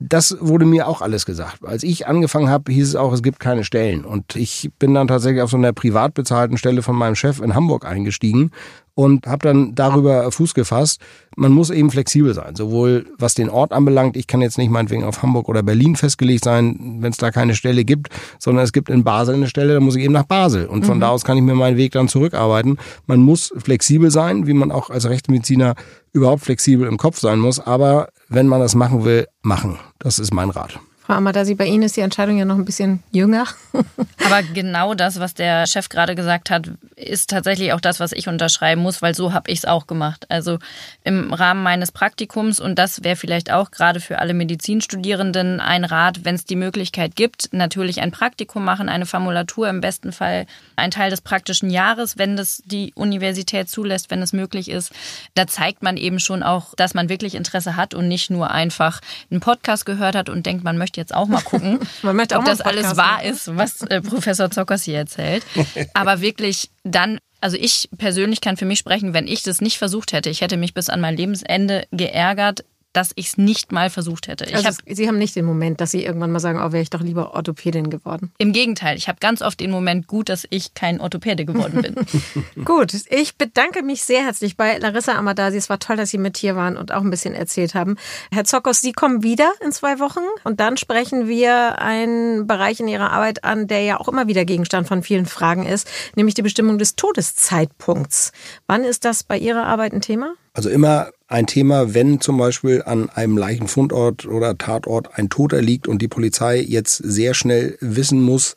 [0.01, 1.65] Das wurde mir auch alles gesagt.
[1.65, 4.05] Als ich angefangen habe, hieß es auch, es gibt keine Stellen.
[4.05, 7.55] Und ich bin dann tatsächlich auf so einer privat bezahlten Stelle von meinem Chef in
[7.55, 8.51] Hamburg eingestiegen
[8.95, 11.01] und habe dann darüber Fuß gefasst.
[11.37, 14.17] Man muss eben flexibel sein, sowohl was den Ort anbelangt.
[14.17, 17.55] Ich kann jetzt nicht meinetwegen auf Hamburg oder Berlin festgelegt sein, wenn es da keine
[17.57, 20.67] Stelle gibt, sondern es gibt in Basel eine Stelle, da muss ich eben nach Basel.
[20.67, 21.01] Und von Mhm.
[21.01, 22.79] da aus kann ich mir meinen Weg dann zurückarbeiten.
[23.07, 25.75] Man muss flexibel sein, wie man auch als Rechtsmediziner
[26.13, 27.59] überhaupt flexibel im Kopf sein muss.
[27.59, 29.79] Aber wenn man das machen will, machen.
[29.99, 30.79] Das ist mein Rat.
[31.07, 33.45] Frau Amadasi, bei Ihnen ist die Entscheidung ja noch ein bisschen jünger.
[34.25, 38.27] Aber genau das, was der Chef gerade gesagt hat, ist tatsächlich auch das, was ich
[38.27, 40.25] unterschreiben muss, weil so habe ich es auch gemacht.
[40.31, 40.59] Also
[41.03, 46.25] im Rahmen meines Praktikums und das wäre vielleicht auch gerade für alle Medizinstudierenden ein Rat,
[46.25, 50.47] wenn es die Möglichkeit gibt, natürlich ein Praktikum machen, eine Formulatur, im besten Fall
[50.77, 54.93] ein Teil des praktischen Jahres, wenn das die Universität zulässt, wenn es möglich ist.
[55.35, 59.01] Da zeigt man eben schon auch, dass man wirklich Interesse hat und nicht nur einfach
[59.31, 62.97] einen Podcast gehört hat und denkt, man möchte jetzt auch mal gucken, ob das alles
[62.97, 65.45] wahr ist, was äh, Professor Zockers hier erzählt.
[65.95, 70.15] Aber wirklich dann also ich persönlich kann für mich sprechen, wenn ich das nicht versucht
[70.15, 72.65] hätte, ich hätte mich bis an mein Lebensende geärgert,
[72.95, 74.47] dass ich es nicht mal versucht hätte.
[74.55, 76.91] Also hab, Sie haben nicht den Moment, dass Sie irgendwann mal sagen, oh, wäre ich
[76.91, 78.33] doch lieber Orthopädin geworden.
[78.39, 82.65] Im Gegenteil, ich habe ganz oft den Moment gut, dass ich kein Orthopäde geworden bin.
[82.65, 85.57] gut, ich bedanke mich sehr herzlich bei Larissa Amadasi.
[85.57, 87.97] Es war toll, dass Sie mit hier waren und auch ein bisschen erzählt haben.
[88.31, 92.89] Herr Zokos, Sie kommen wieder in zwei Wochen und dann sprechen wir einen Bereich in
[92.89, 96.43] Ihrer Arbeit an, der ja auch immer wieder Gegenstand von vielen Fragen ist, nämlich die
[96.43, 98.33] Bestimmung des Todeszeitpunkts.
[98.69, 100.35] Wann ist das bei Ihrer Arbeit ein Thema?
[100.53, 105.89] Also immer ein Thema, wenn zum Beispiel an einem Leichenfundort oder Tatort ein Toter liegt
[105.89, 108.55] und die Polizei jetzt sehr schnell wissen muss,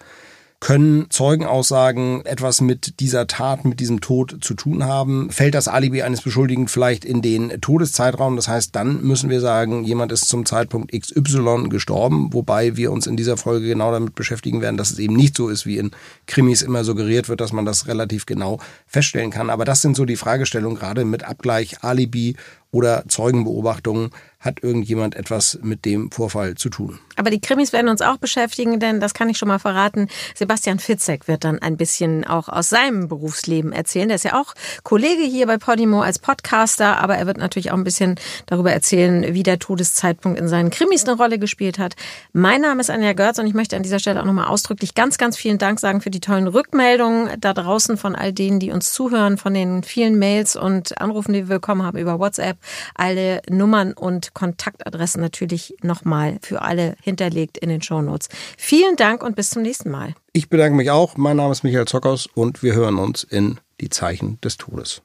[0.60, 5.30] können Zeugenaussagen etwas mit dieser Tat, mit diesem Tod zu tun haben?
[5.30, 8.36] Fällt das Alibi eines Beschuldigten vielleicht in den Todeszeitraum?
[8.36, 13.06] Das heißt, dann müssen wir sagen, jemand ist zum Zeitpunkt XY gestorben, wobei wir uns
[13.06, 15.92] in dieser Folge genau damit beschäftigen werden, dass es eben nicht so ist, wie in
[16.26, 19.52] Krimis immer suggeriert wird, dass man das relativ genau feststellen kann.
[19.52, 22.36] Aber das sind so die Fragestellungen, gerade mit Abgleich Alibi
[22.72, 27.00] oder Zeugenbeobachtungen hat irgendjemand etwas mit dem Vorfall zu tun.
[27.18, 30.08] Aber die Krimis werden uns auch beschäftigen, denn das kann ich schon mal verraten.
[30.36, 34.08] Sebastian Fitzek wird dann ein bisschen auch aus seinem Berufsleben erzählen.
[34.08, 34.54] Der ist ja auch
[34.84, 38.16] Kollege hier bei Podimo als Podcaster, aber er wird natürlich auch ein bisschen
[38.46, 41.96] darüber erzählen, wie der Todeszeitpunkt in seinen Krimis eine Rolle gespielt hat.
[42.34, 45.18] Mein Name ist Anja Görz und ich möchte an dieser Stelle auch nochmal ausdrücklich ganz,
[45.18, 48.94] ganz vielen Dank sagen für die tollen Rückmeldungen da draußen von all denen, die uns
[48.94, 52.58] zuhören, von den vielen Mails und Anrufen, die wir bekommen haben über WhatsApp.
[52.94, 58.28] Alle Nummern und Kontaktadressen natürlich nochmal für alle hinterlegt in den Shownotes.
[58.58, 60.14] Vielen Dank und bis zum nächsten Mal.
[60.34, 61.18] Ich bedanke mich auch.
[61.18, 65.02] Mein Name ist Michael Zockers und wir hören uns in Die Zeichen des Todes.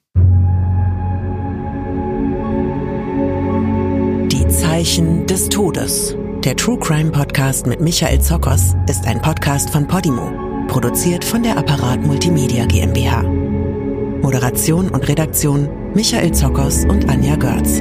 [4.31, 6.17] Die Zeichen des Todes.
[6.45, 10.33] Der True Crime Podcast mit Michael Zockers ist ein Podcast von Podimo,
[10.67, 13.23] produziert von der Apparat Multimedia GmbH.
[13.23, 17.81] Moderation und Redaktion Michael Zockers und Anja Görz.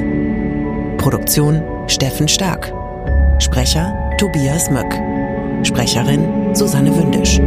[0.98, 2.81] Produktion Steffen Stark.
[3.42, 4.94] Sprecher Tobias Möck.
[5.66, 7.40] Sprecherin Susanne Wündisch.